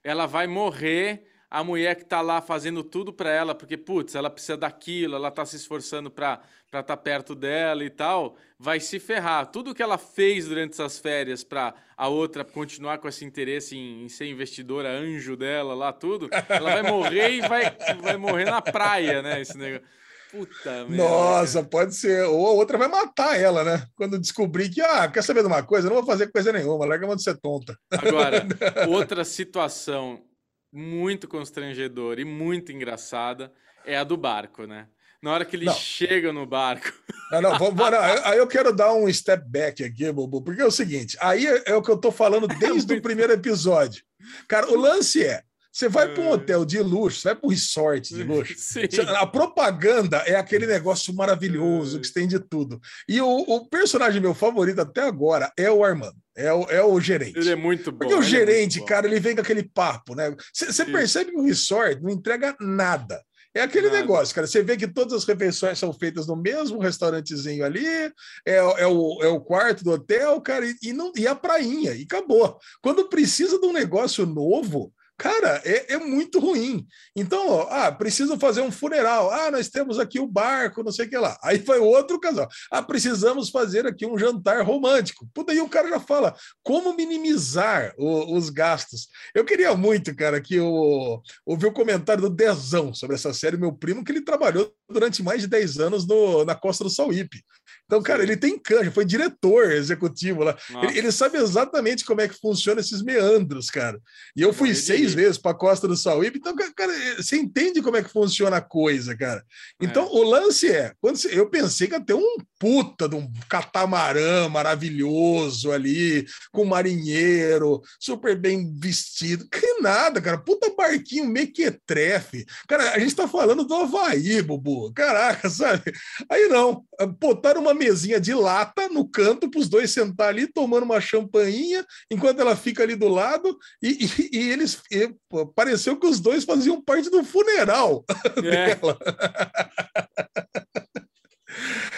Ela 0.05 0.27
vai 0.27 0.47
morrer 0.47 1.27
a 1.51 1.65
mulher 1.65 1.97
que 1.97 2.05
tá 2.05 2.21
lá 2.21 2.43
fazendo 2.43 2.85
tudo 2.85 3.13
para 3.13 3.31
ela, 3.31 3.55
porque, 3.55 3.77
putz, 3.77 4.15
ela 4.15 4.29
precisa 4.29 4.57
daquilo, 4.57 5.17
ela 5.17 5.31
tá 5.31 5.47
se 5.47 5.57
esforçando 5.57 6.11
para 6.11 6.41
estar 6.67 6.83
tá 6.83 6.97
perto 6.97 7.35
dela 7.35 7.83
e 7.83 7.89
tal, 7.89 8.37
vai 8.59 8.79
se 8.81 8.99
ferrar. 8.99 9.47
Tudo 9.47 9.75
que 9.75 9.83
ela 9.83 9.97
fez 9.97 10.47
durante 10.47 10.73
essas 10.73 10.99
férias 10.99 11.43
para 11.43 11.75
a 11.97 12.09
outra 12.09 12.45
continuar 12.45 12.99
com 12.99 13.09
esse 13.09 13.25
interesse 13.25 13.77
em, 13.77 14.05
em, 14.05 14.09
ser 14.09 14.27
investidora 14.27 14.91
anjo 14.91 15.37
dela 15.37 15.75
lá, 15.75 15.93
tudo, 15.93 16.29
ela 16.49 16.81
vai 16.81 16.83
morrer 16.83 17.31
e 17.31 17.41
vai, 17.41 17.75
vai 18.03 18.17
morrer 18.19 18.45
na 18.45 18.61
praia, 18.61 19.23
né? 19.23 19.41
Esse 19.41 19.57
negócio. 19.57 19.87
Puta 20.31 20.85
merda. 20.85 20.97
Nossa, 20.97 21.65
pode 21.65 21.95
ser. 21.95 22.25
Ou 22.25 22.47
a 22.47 22.51
outra 22.51 22.77
vai 22.77 22.87
matar 22.87 23.41
ela, 23.41 23.65
né? 23.65 23.87
Quando 23.97 24.19
descobrir 24.19 24.69
que, 24.69 24.83
ah, 24.83 25.09
quer 25.09 25.23
saber 25.23 25.41
de 25.41 25.47
uma 25.47 25.63
coisa? 25.63 25.87
Eu 25.87 25.95
não 25.95 26.03
vou 26.03 26.07
fazer 26.07 26.31
coisa 26.31 26.53
nenhuma, 26.53 26.85
larga 26.85 27.07
a 27.07 27.09
mão 27.09 27.17
de 27.17 27.23
ser 27.23 27.39
tonta. 27.39 27.75
Agora, 27.91 28.47
outra 28.91 29.25
situação 29.25 30.23
muito 30.73 31.27
constrangedora 31.27 32.21
e 32.21 32.25
muito 32.25 32.73
engraçada 32.73 33.53
é 33.85 33.97
a 33.97 34.05
do 34.05 34.17
barco, 34.17 34.67
né? 34.67 34.89
Na 35.23 35.33
hora 35.33 35.45
que 35.45 35.57
ele 35.57 35.65
não. 35.65 35.75
chega 35.75 36.33
no 36.33 36.47
barco. 36.47 36.93
Não, 37.31 37.43
não, 37.43 37.59
vamos, 37.59 37.77
não, 37.77 38.01
aí 38.25 38.39
eu 38.39 38.47
quero 38.47 38.73
dar 38.73 38.95
um 38.95 39.13
step 39.13 39.47
back 39.47 39.85
aqui, 39.85 40.11
Bobo, 40.11 40.41
porque 40.41 40.63
é 40.63 40.65
o 40.65 40.71
seguinte: 40.71 41.15
aí 41.21 41.47
é, 41.47 41.63
é 41.67 41.75
o 41.75 41.83
que 41.83 41.91
eu 41.91 41.99
tô 41.99 42.11
falando 42.11 42.49
desde 42.59 42.95
o 42.95 43.03
primeiro 43.03 43.35
episódio. 43.35 44.03
Cara, 44.49 44.73
o 44.73 44.75
lance 44.75 45.23
é: 45.23 45.43
você 45.79 45.89
vai 45.89 46.13
para 46.13 46.25
um 46.25 46.27
é. 46.27 46.33
hotel 46.33 46.65
de 46.65 46.81
luxo, 46.81 47.21
você 47.21 47.29
vai 47.29 47.37
para 47.37 47.47
um 47.47 47.51
resort 47.51 48.13
de 48.13 48.25
luxo. 48.25 48.55
Sim. 48.57 48.81
A 49.17 49.25
propaganda 49.25 50.17
é 50.27 50.35
aquele 50.35 50.67
negócio 50.67 51.15
maravilhoso 51.15 51.99
é. 51.99 52.01
que 52.01 52.13
tem 52.13 52.27
de 52.27 52.41
tudo. 52.41 52.81
E 53.09 53.21
o, 53.21 53.29
o, 53.29 53.69
personagem 53.69 54.21
meu 54.21 54.35
favorito 54.35 54.81
até 54.81 55.03
agora 55.03 55.53
é 55.57 55.71
o 55.71 55.85
Armando. 55.85 56.17
É 56.37 56.53
o, 56.53 56.63
é 56.65 56.83
o 56.83 57.01
gerente. 57.01 57.39
Ele 57.39 57.51
é 57.51 57.57
muito 57.57 57.93
bom. 57.93 57.99
Porque 57.99 58.15
o 58.15 58.19
é 58.19 58.23
gerente, 58.23 58.81
é 58.81 58.85
cara, 58.85 59.07
ele 59.07 59.21
vem 59.21 59.37
com 59.37 59.41
aquele 59.41 59.63
papo, 59.63 60.17
né? 60.17 60.35
Você 60.53 60.85
percebe 60.85 61.31
que 61.31 61.37
o 61.37 61.45
resort 61.45 62.03
não 62.03 62.11
entrega 62.11 62.57
nada. 62.59 63.23
É 63.55 63.63
aquele 63.63 63.87
Nada. 63.87 64.01
negócio, 64.01 64.35
cara. 64.35 64.47
Você 64.47 64.63
vê 64.63 64.77
que 64.77 64.87
todas 64.87 65.15
as 65.15 65.25
refeições 65.25 65.79
são 65.79 65.93
feitas 65.93 66.27
no 66.27 66.37
mesmo 66.37 66.79
restaurantezinho 66.79 67.65
ali, 67.65 67.87
é, 67.87 68.13
é, 68.47 68.87
o, 68.87 69.23
é 69.23 69.29
o 69.29 69.41
quarto 69.41 69.83
do 69.83 69.93
hotel, 69.93 70.41
cara, 70.41 70.67
e, 70.67 70.77
e, 70.83 70.93
não, 70.93 71.13
e 71.17 71.27
a 71.27 71.35
prainha, 71.35 71.93
e 71.93 72.03
acabou. 72.03 72.59
Quando 72.83 73.09
precisa 73.09 73.59
de 73.59 73.67
um 73.67 73.73
negócio 73.73 74.27
novo, 74.27 74.93
Cara, 75.19 75.61
é, 75.65 75.95
é, 75.95 75.99
muito 75.99 76.39
ruim. 76.39 76.87
Então, 77.15 77.49
ó, 77.49 77.67
ah, 77.71 77.91
preciso 77.91 78.39
fazer 78.39 78.61
um 78.61 78.71
funeral. 78.71 79.33
Ah, 79.33 79.51
nós 79.51 79.69
temos 79.69 79.99
aqui 79.99 80.21
o 80.21 80.29
barco, 80.29 80.85
não 80.85 80.93
sei 80.93 81.07
o 81.07 81.11
que 81.11 81.19
lá. 81.19 81.37
Aí 81.43 81.59
foi 81.59 81.81
outro 81.81 82.21
casal. 82.21 82.47
Ah, 82.71 82.81
precisamos 82.81 83.51
fazer 83.51 83.85
aqui 83.85 84.07
um 84.07 84.17
jantar 84.17 84.65
romântico. 84.65 85.29
Puta, 85.35 85.51
aí 85.51 85.61
o 85.61 85.69
cara 85.69 85.89
já 85.89 85.99
fala 85.99 86.37
como 86.63 86.95
minimizar 86.95 87.93
o, 87.99 88.37
os 88.37 88.49
gastos. 88.49 89.09
Eu 89.35 89.45
queria 89.45 89.75
muito, 89.75 90.15
cara, 90.15 90.41
que 90.41 90.55
eu 90.55 91.21
ouvi 91.45 91.67
o 91.67 91.73
comentário 91.73 92.23
do 92.23 92.31
Dezão 92.31 92.95
sobre 92.95 93.17
essa 93.17 93.35
série, 93.35 93.57
meu 93.57 93.73
primo, 93.73 94.05
que 94.05 94.13
ele 94.13 94.21
trabalhou 94.21 94.73
durante 94.89 95.21
mais 95.21 95.41
de 95.41 95.49
10 95.49 95.81
anos 95.81 96.07
no, 96.07 96.45
na 96.45 96.55
Costa 96.55 96.85
do 96.85 96.91
Sauípe. 96.91 97.43
Então, 97.89 98.03
cara, 98.03 98.23
ele 98.23 98.37
tem 98.37 98.59
canja, 98.59 98.91
foi 98.91 99.07
diretor 99.07 99.73
executivo 99.73 100.45
lá. 100.45 100.55
Ele, 100.83 100.99
ele, 100.99 101.11
sabe 101.11 101.39
exatamente 101.39 102.05
como 102.05 102.21
é 102.21 102.29
que 102.29 102.39
funciona 102.39 102.83
esses 102.83 103.03
meandros, 103.03 103.71
cara. 103.71 103.99
E 104.37 104.43
eu 104.43 104.53
fui 104.53 104.75
seis 104.75 105.15
vezes 105.15 105.39
para 105.39 105.53
a 105.53 105.59
Costa 105.59 105.89
do 105.89 105.97
Sauípe, 105.97 106.39
então, 106.39 106.55
cara, 106.77 106.93
você 107.17 107.37
entende 107.37 107.81
como 107.81 107.97
é 107.97 108.03
que 108.03 108.13
funciona 108.13 108.59
a 108.59 108.61
coisa, 108.61 109.17
cara. 109.17 109.43
Então, 109.81 110.05
é. 110.05 110.11
o 110.11 110.23
lance 110.23 110.69
é, 110.69 110.93
quando 111.01 111.17
você, 111.17 111.39
eu 111.39 111.49
pensei 111.49 111.89
que 111.89 111.95
ia 111.95 112.01
ter 112.01 112.13
um 112.13 112.37
puta 112.59 113.09
de 113.09 113.17
um 113.17 113.33
catamarã 113.49 114.51
maravilhoso 114.51 115.73
ali, 115.73 116.27
com 116.53 116.67
marinheiro, 116.67 117.81
super 117.99 118.37
bem 118.37 118.71
vestido. 118.79 119.49
Que 119.49 119.81
nada, 119.81 120.21
cara. 120.21 120.37
Puta 120.37 120.75
barquinho 120.77 121.27
mequetrefe. 121.27 122.45
Cara, 122.67 122.93
a 122.93 122.99
gente 122.99 123.15
tá 123.15 123.27
falando 123.27 123.65
do 123.65 123.75
Havaí, 123.75 124.43
Bubu. 124.43 124.93
Caraca, 124.93 125.49
sabe? 125.51 125.91
Aí 126.31 126.49
não, 126.49 126.85
botaram 127.19 127.63
uma 127.63 127.78
mesinha 127.79 128.21
de 128.21 128.35
lata 128.35 128.89
no 128.89 129.09
canto 129.09 129.51
para 129.51 129.61
os 129.61 129.69
dois 129.69 129.91
sentar 129.91 130.29
ali 130.29 130.47
tomando 130.47 130.83
uma 130.83 131.01
champainha, 131.01 131.87
enquanto 132.11 132.41
ela 132.41 132.57
fica 132.57 132.83
ali 132.83 132.97
do 132.97 133.09
lado, 133.09 133.57
e, 133.83 134.05
e, 134.05 134.37
e 134.37 134.51
eles 134.51 134.83
e, 134.91 135.15
pô, 135.29 135.47
pareceu 135.47 135.97
que 135.97 136.07
os 136.07 136.21
dois 136.21 136.45
faziam 136.45 136.83
parte 136.83 137.09
do 137.09 137.23
funeral 137.25 138.05
é. 138.39 138.75
dela. 138.75 138.99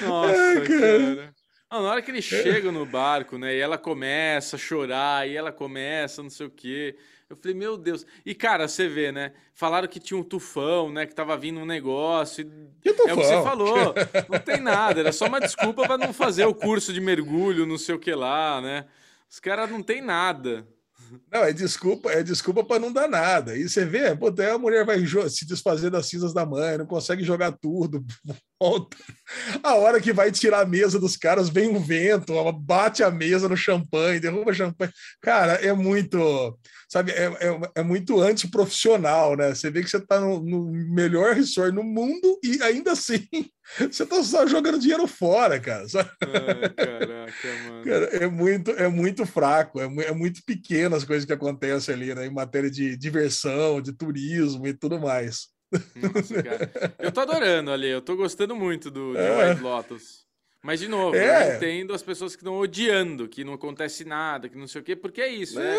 Nossa, 0.01 0.35
é, 0.35 0.61
cara. 0.61 1.35
Não, 1.73 1.83
na 1.83 1.91
hora 1.91 2.03
que 2.03 2.11
ele 2.11 2.21
chega 2.21 2.71
no 2.71 2.85
barco, 2.85 3.39
né, 3.39 3.57
e 3.57 3.61
ela 3.61 3.79
começa 3.79 4.57
a 4.57 4.59
chorar, 4.59 5.29
e 5.29 5.37
ela 5.37 5.53
começa 5.53 6.23
não 6.23 6.31
sei 6.31 6.47
o 6.47 6.51
quê. 6.51 6.97
Eu 7.31 7.37
falei, 7.37 7.57
meu 7.57 7.77
Deus. 7.77 8.05
E, 8.27 8.35
cara, 8.35 8.67
você 8.67 8.89
vê, 8.89 9.13
né? 9.13 9.33
Falaram 9.55 9.87
que 9.87 10.01
tinha 10.01 10.19
um 10.19 10.23
tufão, 10.25 10.91
né? 10.91 11.07
Que 11.07 11.15
tava 11.15 11.37
vindo 11.37 11.61
um 11.61 11.65
negócio. 11.65 12.45
Tufão? 12.83 13.09
É 13.09 13.15
o 13.15 13.17
que 13.17 13.25
você 13.25 13.43
falou. 13.43 13.95
Não 14.29 14.41
tem 14.41 14.61
nada. 14.61 14.99
Era 14.99 15.13
só 15.13 15.27
uma 15.27 15.41
desculpa 15.41 15.87
para 15.87 15.97
não 15.97 16.13
fazer 16.13 16.45
o 16.45 16.55
curso 16.55 16.93
de 16.93 17.01
mergulho, 17.01 17.67
não 17.67 17.79
sei 17.79 17.95
o 17.95 18.01
que 18.01 18.13
lá, 18.13 18.61
né? 18.61 18.85
Os 19.31 19.39
caras 19.39 19.71
não 19.71 19.81
tem 19.81 20.03
nada. 20.03 20.67
Não, 21.31 21.45
é 21.45 21.53
desculpa, 21.53 22.11
é 22.11 22.21
desculpa 22.23 22.65
para 22.65 22.81
não 22.81 22.93
dar 22.93 23.09
nada. 23.09 23.57
E 23.57 23.69
você 23.69 23.85
vê, 23.85 24.15
pô, 24.17 24.27
até 24.27 24.51
a 24.51 24.59
mulher 24.59 24.85
vai 24.85 24.99
se 25.29 25.47
desfazer 25.47 25.89
das 25.89 26.07
cinzas 26.07 26.33
da 26.33 26.45
mãe, 26.45 26.79
não 26.79 26.87
consegue 26.87 27.23
jogar 27.23 27.53
tudo. 27.53 28.05
Volta. 28.61 28.97
A 29.63 29.75
hora 29.75 30.01
que 30.01 30.13
vai 30.13 30.31
tirar 30.31 30.61
a 30.61 30.67
mesa 30.67 30.99
dos 30.99 31.17
caras, 31.17 31.49
vem 31.49 31.69
um 31.71 31.81
vento, 31.81 32.35
bate 32.53 33.03
a 33.03 33.11
mesa 33.11 33.49
no 33.49 33.57
champanhe, 33.57 34.21
derruba 34.21 34.53
champanhe. 34.53 34.93
Cara, 35.23 35.55
é 35.55 35.73
muito, 35.73 36.59
sabe, 36.89 37.13
é, 37.13 37.25
é, 37.25 37.61
é 37.77 37.83
muito 37.83 38.21
antiprofissional, 38.21 39.37
né? 39.37 39.55
Você 39.55 39.71
vê 39.71 39.83
que 39.83 39.89
você 39.89 39.97
está 39.97 40.21
no, 40.21 40.41
no, 40.43 40.71
melhor 40.71 41.35
resort 41.35 41.75
no 41.75 41.83
mundo 41.83 42.39
e 42.45 42.63
ainda 42.63 42.93
assim 42.93 43.27
você 43.91 44.03
está 44.03 44.23
só 44.23 44.47
jogando 44.47 44.79
dinheiro 44.79 45.07
fora, 45.07 45.59
cara. 45.59 45.85
Ai, 45.85 46.69
caraca, 46.75 47.69
mano. 47.69 47.85
Cara, 47.85 48.05
é 48.17 48.27
muito, 48.27 48.71
é 48.73 48.89
muito 48.89 49.25
fraco, 49.25 49.81
é, 49.81 49.85
é 49.85 50.13
muito 50.13 50.43
pequeno 50.45 50.97
as 50.97 51.05
coisas 51.05 51.25
que 51.25 51.33
acontecem 51.33 51.95
ali, 51.95 52.15
né? 52.15 52.27
Em 52.27 52.35
matéria 52.35 52.71
de 52.71 52.97
diversão, 52.97 53.81
de 53.81 53.93
turismo 53.93 54.67
e 54.67 54.75
tudo 54.75 55.01
mais. 55.01 55.49
Nossa, 55.97 56.43
cara. 56.43 56.95
Eu 56.99 57.13
tô 57.13 57.21
adorando 57.21 57.71
ali, 57.71 57.89
eu 57.89 58.03
tô 58.03 58.17
gostando 58.17 58.57
muito 58.57 58.91
do 58.91 59.17
é. 59.17 59.51
White 59.51 59.63
Lotus. 59.63 60.27
Mas, 60.63 60.81
de 60.81 60.89
novo, 60.89 61.17
é. 61.17 61.53
eu 61.53 61.57
entendo 61.57 61.95
as 61.95 62.03
pessoas 62.03 62.37
que 62.37 62.43
estão 62.43 62.59
odiando, 62.59 63.29
que 63.29 63.45
não 63.45 63.55
acontece 63.55 64.05
nada, 64.05 64.49
que 64.49 64.59
não 64.59 64.67
sei 64.67 64.81
o 64.81 64.85
quê, 64.85 64.95
porque 64.95 65.21
é 65.21 65.29
isso, 65.29 65.59
né? 65.59 65.77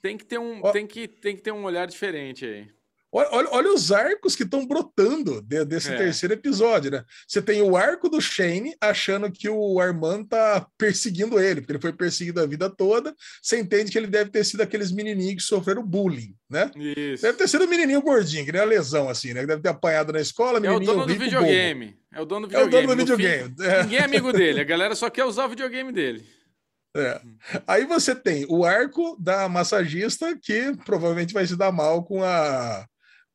Tem 0.00 0.16
que 0.16 0.24
ter 0.24 0.38
um, 0.38 0.62
tem 0.72 0.86
que, 0.86 1.06
tem 1.06 1.36
que 1.36 1.42
ter 1.42 1.52
um 1.52 1.64
olhar 1.64 1.86
diferente 1.86 2.44
aí. 2.46 2.68
Olha, 3.10 3.28
olha, 3.32 3.48
olha, 3.52 3.72
os 3.72 3.90
arcos 3.90 4.36
que 4.36 4.42
estão 4.42 4.66
brotando 4.66 5.40
de, 5.40 5.64
desse 5.64 5.90
é. 5.90 5.96
terceiro 5.96 6.34
episódio, 6.34 6.90
né? 6.90 7.04
Você 7.26 7.40
tem 7.40 7.62
o 7.62 7.74
arco 7.74 8.08
do 8.08 8.20
Shane 8.20 8.76
achando 8.78 9.32
que 9.32 9.48
o 9.48 9.80
Armand 9.80 10.24
tá 10.24 10.66
perseguindo 10.76 11.40
ele, 11.40 11.62
porque 11.62 11.72
ele 11.72 11.80
foi 11.80 11.92
perseguido 11.92 12.40
a 12.40 12.46
vida 12.46 12.68
toda. 12.68 13.14
Você 13.42 13.58
entende 13.58 13.90
que 13.90 13.96
ele 13.96 14.06
deve 14.06 14.30
ter 14.30 14.44
sido 14.44 14.60
aqueles 14.60 14.92
menininhos 14.92 15.36
que 15.36 15.48
sofreram 15.48 15.82
bullying, 15.82 16.34
né? 16.50 16.70
Isso. 16.76 17.22
Deve 17.22 17.38
ter 17.38 17.48
sido 17.48 17.64
um 17.64 17.68
menininho 17.68 18.02
gordinho, 18.02 18.44
que 18.44 18.52
nem 18.52 18.60
a 18.60 18.66
lesão, 18.66 19.08
assim, 19.08 19.32
né? 19.32 19.46
Deve 19.46 19.62
ter 19.62 19.70
apanhado 19.70 20.12
na 20.12 20.20
escola, 20.20 20.58
É 20.64 20.70
o 20.70 20.78
dono 20.78 21.06
do 21.06 21.14
videogame. 21.14 21.86
Bobo. 21.86 21.98
É 22.12 22.20
o 22.20 22.24
dono 22.26 22.46
do 22.46 22.50
videogame. 22.50 22.74
É 22.74 22.78
o 22.78 22.86
dono 22.86 22.94
do 22.94 22.98
videogame. 22.98 23.54
Fim, 23.56 23.64
é. 23.64 23.82
Ninguém 23.84 23.98
é 23.98 24.04
amigo 24.04 24.32
dele, 24.32 24.60
a 24.60 24.64
galera 24.64 24.94
só 24.94 25.08
quer 25.08 25.24
usar 25.24 25.46
o 25.46 25.48
videogame 25.48 25.92
dele. 25.92 26.26
É. 26.94 27.20
Aí 27.66 27.84
você 27.84 28.14
tem 28.14 28.44
o 28.48 28.64
arco 28.64 29.16
da 29.18 29.48
massagista, 29.48 30.36
que 30.40 30.76
provavelmente 30.84 31.32
vai 31.32 31.46
se 31.46 31.56
dar 31.56 31.72
mal 31.72 32.04
com 32.04 32.22
a 32.22 32.86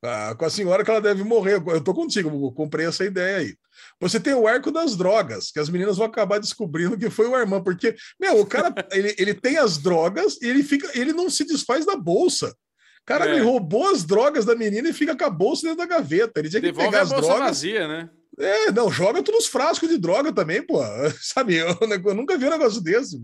ah, 0.04 0.34
com 0.36 0.44
a 0.44 0.50
senhora 0.50 0.84
que 0.84 0.90
ela 0.90 1.00
deve 1.00 1.24
morrer. 1.24 1.62
Eu 1.66 1.80
tô 1.80 1.94
contigo, 1.94 2.28
eu 2.28 2.52
comprei 2.52 2.86
essa 2.86 3.04
ideia 3.04 3.38
aí. 3.38 3.56
Você 4.00 4.20
tem 4.20 4.34
o 4.34 4.46
arco 4.46 4.70
das 4.70 4.96
drogas, 4.96 5.50
que 5.50 5.58
as 5.58 5.68
meninas 5.68 5.96
vão 5.96 6.06
acabar 6.06 6.38
descobrindo 6.38 6.98
que 6.98 7.08
foi 7.08 7.26
o 7.26 7.34
Armand, 7.34 7.62
porque, 7.62 7.94
meu, 8.20 8.40
o 8.40 8.46
cara, 8.46 8.72
ele, 8.92 9.14
ele 9.18 9.34
tem 9.34 9.56
as 9.56 9.78
drogas 9.78 10.40
e 10.42 10.46
ele 10.46 10.62
fica, 10.62 10.90
ele 10.98 11.12
não 11.12 11.30
se 11.30 11.44
desfaz 11.44 11.86
da 11.86 11.96
bolsa. 11.96 12.48
O 12.48 13.06
cara, 13.06 13.26
é. 13.26 13.32
ele 13.32 13.44
roubou 13.44 13.90
as 13.90 14.04
drogas 14.04 14.44
da 14.44 14.54
menina 14.54 14.88
e 14.88 14.92
fica 14.92 15.16
com 15.16 15.24
a 15.24 15.30
bolsa 15.30 15.62
dentro 15.62 15.78
da 15.78 15.86
gaveta. 15.86 16.40
Ele 16.40 16.48
tinha 16.48 16.60
que 16.60 16.68
Devolve 16.68 16.90
pegar 16.90 17.02
as 17.02 17.08
drogas. 17.10 17.38
vazia, 17.38 17.88
né? 17.88 18.10
É, 18.38 18.72
não, 18.72 18.90
joga 18.90 19.22
tudo 19.22 19.36
nos 19.36 19.46
frascos 19.46 19.88
de 19.88 19.96
droga 19.96 20.32
também, 20.32 20.64
pô. 20.64 20.80
Sabe, 21.20 21.56
eu, 21.56 21.68
eu, 21.80 22.14
nunca 22.14 22.36
vi 22.36 22.46
um 22.46 22.50
negócio 22.50 22.80
desse. 22.82 23.20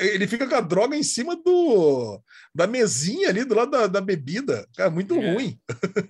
Ele 0.00 0.26
fica 0.26 0.46
com 0.46 0.54
a 0.54 0.60
droga 0.60 0.96
em 0.96 1.02
cima 1.02 1.34
do 1.36 2.20
da 2.54 2.66
mesinha 2.66 3.28
ali 3.28 3.44
do 3.44 3.54
lado 3.54 3.70
da, 3.70 3.86
da 3.86 4.00
bebida. 4.00 4.66
Cara, 4.76 4.90
muito 4.90 5.14
é, 5.14 5.32
ruim. 5.32 5.58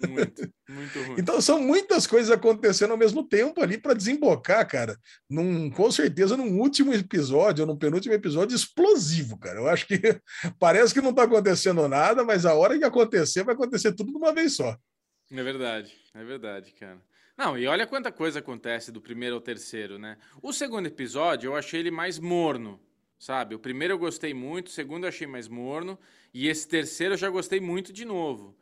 Muito, 0.09 0.53
muito 0.69 0.99
ruim. 1.07 1.17
então 1.19 1.41
são 1.41 1.61
muitas 1.61 2.07
coisas 2.07 2.31
acontecendo 2.31 2.91
ao 2.91 2.97
mesmo 2.97 3.27
tempo 3.27 3.63
ali 3.63 3.79
para 3.79 3.95
desembocar, 3.95 4.67
cara. 4.67 4.99
Num, 5.29 5.71
com 5.71 5.91
certeza 5.91 6.37
num 6.37 6.59
último 6.59 6.93
episódio, 6.93 7.63
ou 7.63 7.69
num 7.69 7.79
penúltimo 7.79 8.15
episódio 8.15 8.57
explosivo, 8.57 9.39
cara. 9.39 9.61
Eu 9.61 9.69
acho 9.69 9.87
que 9.87 10.01
parece 10.59 10.93
que 10.93 11.01
não 11.01 11.15
tá 11.15 11.23
acontecendo 11.23 11.87
nada, 11.89 12.25
mas 12.25 12.45
a 12.45 12.55
hora 12.55 12.77
que 12.77 12.85
acontecer, 12.85 13.45
vai 13.45 13.55
acontecer 13.55 13.93
tudo 13.93 14.11
de 14.11 14.19
uma 14.19 14.33
vez 14.33 14.57
só. 14.57 14.77
É 15.31 15.43
verdade, 15.45 15.93
é 16.13 16.25
verdade, 16.25 16.73
cara. 16.73 17.01
Não, 17.41 17.57
e 17.57 17.67
olha 17.67 17.87
quanta 17.87 18.13
coisa 18.13 18.41
acontece 18.41 18.93
do 18.93 19.01
primeiro 19.01 19.37
ao 19.37 19.41
terceiro, 19.41 19.99
né? 19.99 20.19
O 20.43 20.53
segundo 20.53 20.85
episódio 20.85 21.49
eu 21.49 21.57
achei 21.57 21.81
ele 21.81 21.91
mais 21.91 22.19
morno, 22.19 22.79
sabe? 23.19 23.55
O 23.55 23.59
primeiro 23.59 23.95
eu 23.95 23.99
gostei 23.99 24.35
muito, 24.35 24.67
o 24.67 24.71
segundo 24.71 25.05
eu 25.05 25.09
achei 25.09 25.27
mais 25.27 25.49
morno, 25.49 25.99
e 26.35 26.49
esse 26.49 26.69
terceiro 26.69 27.15
eu 27.15 27.19
já 27.19 27.31
gostei 27.31 27.59
muito 27.59 27.95
de 27.95 28.05
novo. 28.05 28.55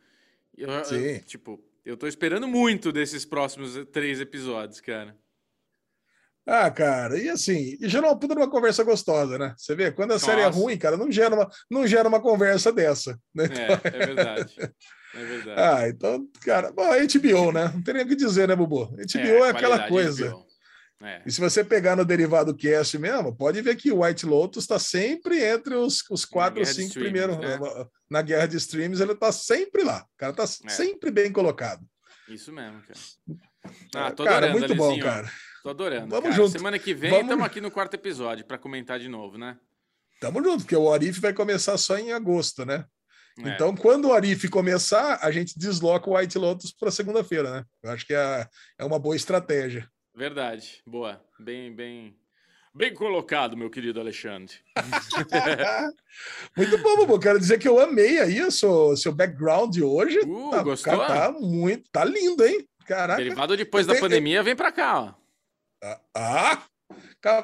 Eu, 0.57 0.85
Sim. 0.85 0.95
Eu, 0.95 1.21
tipo, 1.23 1.61
eu 1.85 1.97
tô 1.97 2.07
esperando 2.07 2.47
muito 2.47 2.93
desses 2.93 3.25
próximos 3.25 3.85
três 3.91 4.21
episódios, 4.21 4.81
cara. 4.81 5.17
Ah, 6.51 6.71
cara, 6.71 7.19
e 7.19 7.29
assim, 7.29 7.77
e 7.79 7.87
gera 7.91 8.07
uma 8.07 8.19
puta 8.19 8.33
uma 8.33 8.49
conversa 8.49 8.83
gostosa, 8.83 9.37
né? 9.37 9.55
Você 9.55 9.75
vê, 9.75 9.93
quando 9.93 10.13
a 10.13 10.15
Nossa. 10.15 10.25
série 10.25 10.41
é 10.41 10.47
ruim, 10.47 10.79
cara, 10.79 10.97
não 10.97 11.13
gera 11.13 11.35
uma, 11.35 11.51
não 11.71 11.87
gera 11.87 12.09
uma 12.09 12.23
conversa 12.23 12.73
dessa. 12.73 13.21
Né? 13.35 13.45
É, 13.45 13.89
é 13.89 14.07
verdade. 14.07 14.55
É 15.15 15.25
verdade. 15.25 15.61
Ah, 15.61 15.87
então, 15.87 16.27
cara, 16.41 16.73
bom, 16.73 16.85
HBO, 16.85 17.53
né? 17.53 17.71
Não 17.75 17.83
tem 17.83 17.93
nem 17.93 18.05
o 18.05 18.09
que 18.09 18.17
dizer, 18.17 18.49
né, 18.49 18.57
Bubu? 18.57 18.87
HBO 18.87 19.19
é, 19.19 19.41
é 19.41 19.51
aquela 19.51 19.89
coisa. 19.89 20.35
É. 21.03 21.23
E 21.27 21.31
se 21.31 21.39
você 21.39 21.63
pegar 21.63 21.95
no 21.95 22.05
derivado 22.05 22.57
cast 22.57 22.99
mesmo, 22.99 23.37
pode 23.37 23.61
ver 23.61 23.77
que 23.77 23.93
o 23.93 24.03
White 24.03 24.25
Lotus 24.25 24.65
está 24.65 24.79
sempre 24.79 25.45
entre 25.45 25.75
os, 25.75 26.03
os 26.11 26.25
quatro 26.25 26.61
ou 26.61 26.67
cinco 26.67 26.95
primeiros. 26.95 27.37
Né? 27.37 27.59
Na 28.11 28.23
guerra 28.23 28.47
de 28.47 28.57
streams, 28.57 29.03
ele 29.03 29.13
está 29.13 29.31
sempre 29.31 29.85
lá. 29.85 30.01
O 30.01 30.17
cara 30.17 30.33
está 30.33 30.45
é. 30.45 30.71
sempre 30.71 31.11
bem 31.11 31.31
colocado. 31.31 31.87
Isso 32.27 32.51
mesmo, 32.53 32.81
cara. 32.83 33.01
Ah, 33.95 34.11
tô 34.11 34.25
cara, 34.25 34.47
adorando, 34.47 34.59
muito 34.59 34.75
bom, 34.75 34.99
cara. 34.99 35.31
Tô 35.69 35.71
adorando. 35.71 36.09
Vamos 36.09 36.31
cara. 36.31 36.35
junto. 36.35 36.53
Semana 36.53 36.79
que 36.79 36.95
vem 36.95 37.13
estamos 37.13 37.45
aqui 37.45 37.61
no 37.61 37.71
quarto 37.71 37.93
episódio 37.93 38.43
para 38.43 38.57
comentar 38.57 38.99
de 38.99 39.07
novo, 39.07 39.37
né? 39.37 39.59
Tamo 40.19 40.43
junto, 40.43 40.65
porque 40.65 40.75
o 40.75 40.91
Arif 40.91 41.21
vai 41.21 41.35
começar 41.35 41.77
só 41.77 41.99
em 41.99 42.11
agosto, 42.11 42.65
né? 42.65 42.87
É. 43.39 43.51
Então, 43.51 43.77
quando 43.77 44.09
o 44.09 44.13
Arif 44.15 44.49
começar, 44.49 45.19
a 45.21 45.31
gente 45.31 45.59
desloca 45.59 46.09
o 46.09 46.17
White 46.17 46.39
Lotus 46.39 46.73
para 46.73 46.91
segunda-feira, 46.91 47.51
né? 47.51 47.65
Eu 47.83 47.91
acho 47.91 48.07
que 48.07 48.15
é, 48.15 48.49
é 48.79 48.85
uma 48.85 48.99
boa 48.99 49.15
estratégia. 49.15 49.87
Verdade, 50.17 50.81
boa. 50.87 51.23
Bem, 51.39 51.75
bem, 51.77 52.17
bem 52.75 52.95
colocado, 52.95 53.55
meu 53.55 53.69
querido 53.69 54.01
Alexandre. 54.01 54.55
muito 56.57 56.79
bom, 56.79 56.97
Bubu. 56.97 57.21
Quero 57.21 57.39
dizer 57.39 57.59
que 57.59 57.69
eu 57.69 57.79
amei 57.79 58.19
aí 58.19 58.41
o 58.41 58.51
seu, 58.51 58.97
seu 58.97 59.13
background 59.13 59.75
de 59.75 59.83
hoje. 59.83 60.19
Uh, 60.21 60.51
tá, 60.51 60.63
gostou? 60.63 61.07
Tá 61.07 61.31
muito, 61.31 61.91
tá 61.93 62.07
lindo, 62.07 62.43
hein? 62.43 62.67
Caraca. 62.87 63.23
Derivado 63.23 63.55
depois 63.55 63.87
da 63.87 63.95
pandemia, 63.97 64.43
vem 64.43 64.57
para 64.57 64.73
cá, 64.73 65.01
ó. 65.01 65.28
Ah, 65.83 66.01
ah 66.15 66.63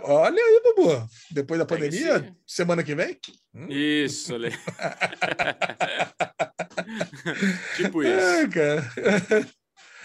Olha 0.05 0.42
aí, 0.42 0.62
Bubu. 0.62 1.07
Depois 1.31 1.59
da 1.59 1.66
pandemia, 1.66 2.35
semana 2.47 2.83
que 2.83 2.94
vem? 2.94 3.18
Hum? 3.55 3.66
Isso, 3.68 4.35
Ale. 4.35 4.51
tipo 7.77 8.03
isso. 8.03 8.11
É, 8.11 8.49
cara. 8.49 8.83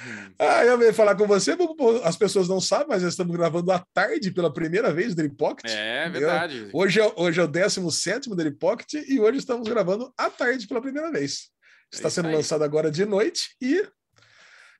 Hum. 0.05 0.33
Ah, 0.39 0.65
eu 0.65 0.81
ia 0.81 0.93
falar 0.93 1.15
com 1.15 1.27
você, 1.27 1.57
as 2.03 2.15
pessoas 2.15 2.47
não 2.47 2.61
sabem, 2.61 2.87
mas 2.89 3.03
nós 3.03 3.13
estamos 3.13 3.35
gravando 3.35 3.71
à 3.71 3.83
tarde 3.93 4.31
pela 4.31 4.51
primeira 4.51 4.91
vez 4.93 5.13
o 5.13 5.15
Daily 5.15 5.33
Pocket. 5.33 5.71
É 5.71 6.09
verdade. 6.09 6.69
Hoje 6.73 7.01
é, 7.01 7.13
hoje 7.15 7.39
é 7.39 7.43
o 7.43 7.47
17 7.47 8.35
Daily 8.35 8.55
Pocket 8.55 8.93
e 8.93 9.19
hoje 9.19 9.39
estamos 9.39 9.67
gravando 9.67 10.13
à 10.17 10.29
tarde 10.29 10.67
pela 10.67 10.81
primeira 10.81 11.11
vez. 11.11 11.49
Está 11.91 12.07
é 12.07 12.11
sendo 12.11 12.31
lançado 12.31 12.63
agora 12.63 12.91
de 12.91 13.05
noite 13.05 13.55
e 13.61 13.85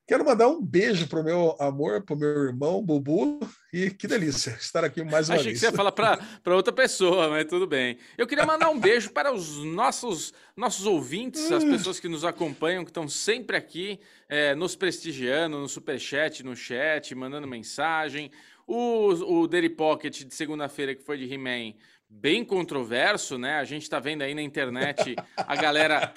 Quero 0.09 0.25
mandar 0.25 0.47
um 0.47 0.59
beijo 0.59 1.07
pro 1.07 1.23
meu 1.23 1.55
amor, 1.59 2.01
pro 2.01 2.17
meu 2.17 2.45
irmão 2.45 2.83
Bubu, 2.83 3.39
e 3.71 3.91
que 3.91 4.07
delícia 4.07 4.57
estar 4.59 4.83
aqui 4.83 5.03
mais 5.03 5.29
uma 5.29 5.35
Achei 5.35 5.51
vez. 5.51 5.53
Achei 5.53 5.53
que 5.53 5.59
você 5.59 5.65
ia 5.67 5.71
falar 5.71 5.91
para 5.91 6.55
outra 6.55 6.73
pessoa, 6.73 7.29
mas 7.29 7.45
tudo 7.45 7.67
bem. 7.67 7.95
Eu 8.17 8.25
queria 8.25 8.43
mandar 8.43 8.71
um 8.71 8.79
beijo 8.79 9.11
para 9.11 9.31
os 9.31 9.63
nossos, 9.63 10.33
nossos 10.57 10.87
ouvintes, 10.87 11.51
as 11.51 11.63
pessoas 11.63 11.99
que 11.99 12.07
nos 12.07 12.25
acompanham, 12.25 12.83
que 12.83 12.89
estão 12.89 13.07
sempre 13.07 13.55
aqui 13.55 13.99
é, 14.27 14.55
nos 14.55 14.75
prestigiando, 14.75 15.59
no 15.59 15.69
superchat, 15.69 16.41
no 16.41 16.55
chat, 16.55 17.13
mandando 17.13 17.47
mensagem. 17.47 18.31
O, 18.65 19.09
o 19.09 19.47
Daily 19.47 19.69
Pocket 19.69 20.23
de 20.23 20.33
segunda-feira, 20.33 20.95
que 20.95 21.03
foi 21.03 21.19
de 21.19 21.31
He-Man, 21.31 21.75
bem 22.09 22.43
controverso, 22.43 23.37
né? 23.37 23.59
A 23.59 23.63
gente 23.63 23.83
está 23.83 23.99
vendo 23.99 24.23
aí 24.23 24.33
na 24.33 24.41
internet 24.41 25.15
a 25.37 25.55
galera 25.55 26.11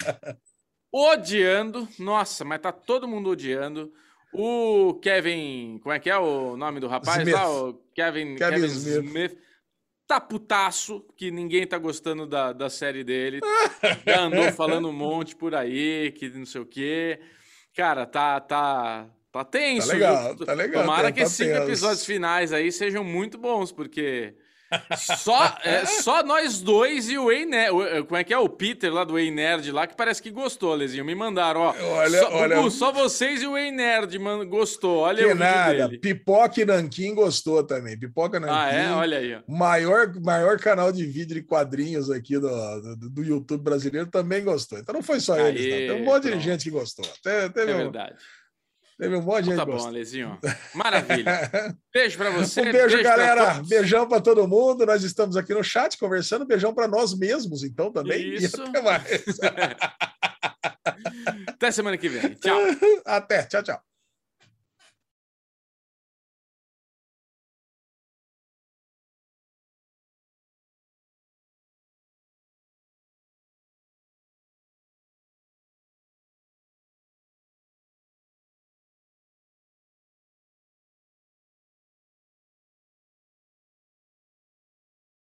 odiando. 0.93 1.87
Nossa, 1.97 2.45
mas 2.45 2.61
tá 2.61 2.71
todo 2.71 3.07
mundo 3.07 3.31
odiando. 3.31 3.91
O 4.31 4.95
Kevin, 5.01 5.79
como 5.81 5.93
é 5.93 5.99
que 5.99 6.09
é 6.09 6.17
o 6.17 6.55
nome 6.55 6.79
do 6.79 6.87
rapaz 6.87 7.19
Smith. 7.19 7.33
lá? 7.33 7.49
O 7.49 7.73
Kevin, 7.95 8.35
Kevin, 8.35 8.61
Kevin 8.61 8.65
Smith. 8.67 9.05
Smith. 9.05 9.37
Tá 10.05 10.19
putaço, 10.19 11.05
que 11.15 11.31
ninguém 11.31 11.65
tá 11.65 11.77
gostando 11.77 12.27
da, 12.27 12.51
da 12.51 12.69
série 12.69 13.03
dele. 13.03 13.39
Já 14.05 14.21
andou 14.21 14.51
falando 14.53 14.89
um 14.89 14.93
monte 14.93 15.35
por 15.35 15.55
aí, 15.55 16.11
que 16.11 16.29
não 16.29 16.45
sei 16.45 16.61
o 16.61 16.65
quê. 16.65 17.19
Cara, 17.75 18.05
tá, 18.05 18.39
tá, 18.39 19.09
tá 19.31 19.43
tenso. 19.45 19.87
Tá 19.87 19.93
legal, 19.93 20.35
tá 20.35 20.53
legal. 20.53 20.83
Tomara 20.83 21.07
tá, 21.07 21.11
que 21.11 21.21
esses 21.21 21.35
cinco 21.35 21.57
episódios 21.57 22.05
finais 22.05 22.51
aí 22.51 22.71
sejam 22.71 23.03
muito 23.03 23.37
bons, 23.37 23.71
porque 23.71 24.35
só, 24.97 25.57
é, 25.63 25.85
só 25.85 26.23
nós 26.23 26.61
dois 26.61 27.09
e 27.09 27.17
o 27.17 27.31
Ei 27.31 27.45
Nerd. 27.45 27.81
Eh, 27.81 28.03
como 28.03 28.15
é 28.15 28.23
que 28.23 28.33
é? 28.33 28.37
O 28.37 28.49
Peter 28.49 28.93
lá 28.93 29.03
do 29.03 29.17
Ei 29.17 29.31
Nerd 29.31 29.71
lá, 29.71 29.87
que 29.87 29.95
parece 29.95 30.21
que 30.21 30.31
gostou, 30.31 30.73
Lezinho. 30.73 31.05
Me 31.05 31.15
mandaram, 31.15 31.61
ó. 31.61 31.73
Olha, 31.73 32.19
só, 32.19 32.33
olha. 32.33 32.69
só 32.69 32.91
vocês 32.91 33.41
e 33.41 33.47
o 33.47 33.57
Ei 33.57 33.71
Nerd 33.71 34.17
man, 34.19 34.45
gostou. 34.47 34.99
Olha 34.99 35.27
que 35.27 35.33
nada. 35.33 35.87
Dele. 35.87 35.99
Pipoca 35.99 36.61
e 36.61 36.65
Nanquim 36.65 37.13
gostou 37.13 37.63
também. 37.63 37.97
Pipoca 37.97 38.39
Nanquim. 38.39 38.53
Ah, 38.55 38.71
é? 38.71 38.91
Olha 38.91 39.17
aí. 39.17 39.35
Ó. 39.35 39.39
Maior, 39.47 40.13
maior 40.21 40.59
canal 40.59 40.91
de 40.91 41.05
vídeo 41.05 41.35
de 41.35 41.41
quadrinhos 41.41 42.09
aqui 42.09 42.39
do, 42.39 42.95
do, 42.95 43.09
do 43.09 43.23
YouTube 43.23 43.63
brasileiro 43.63 44.07
também 44.07 44.43
gostou. 44.43 44.79
Então 44.79 44.93
não 44.93 45.03
foi 45.03 45.19
só 45.19 45.37
eles, 45.37 45.61
não. 45.61 45.95
Tem 45.95 46.01
um 46.01 46.05
monte 46.05 46.31
de 46.31 46.39
gente 46.39 46.63
que 46.63 46.69
gostou. 46.69 47.05
Até, 47.19 47.45
é 47.45 47.65
verdade. 47.65 48.15
Teve 48.97 49.15
um 49.15 49.21
monte 49.21 49.45
de 49.45 49.51
então. 49.51 49.65
Tá 49.65 49.71
bom, 49.71 49.85
Alezinho. 49.85 50.39
Maravilha. 50.73 51.49
Beijo 51.93 52.17
para 52.17 52.29
você. 52.29 52.61
Um 52.61 52.65
beijo, 52.65 52.89
beijo 52.89 53.03
galera. 53.03 53.61
Beijão 53.67 54.07
para 54.07 54.21
todo 54.21 54.47
mundo. 54.47 54.85
Nós 54.85 55.03
estamos 55.03 55.35
aqui 55.35 55.53
no 55.53 55.63
chat 55.63 55.97
conversando. 55.97 56.45
Beijão 56.45 56.73
para 56.73 56.87
nós 56.87 57.17
mesmos, 57.17 57.63
então, 57.63 57.91
também. 57.91 58.35
Isso. 58.35 58.61
E 58.61 58.67
até 58.67 58.81
mais. 58.81 59.03
até 61.47 61.71
semana 61.71 61.97
que 61.97 62.09
vem. 62.09 62.35
Tchau. 62.35 62.59
Até. 63.05 63.43
Tchau, 63.43 63.63
tchau. 63.63 63.92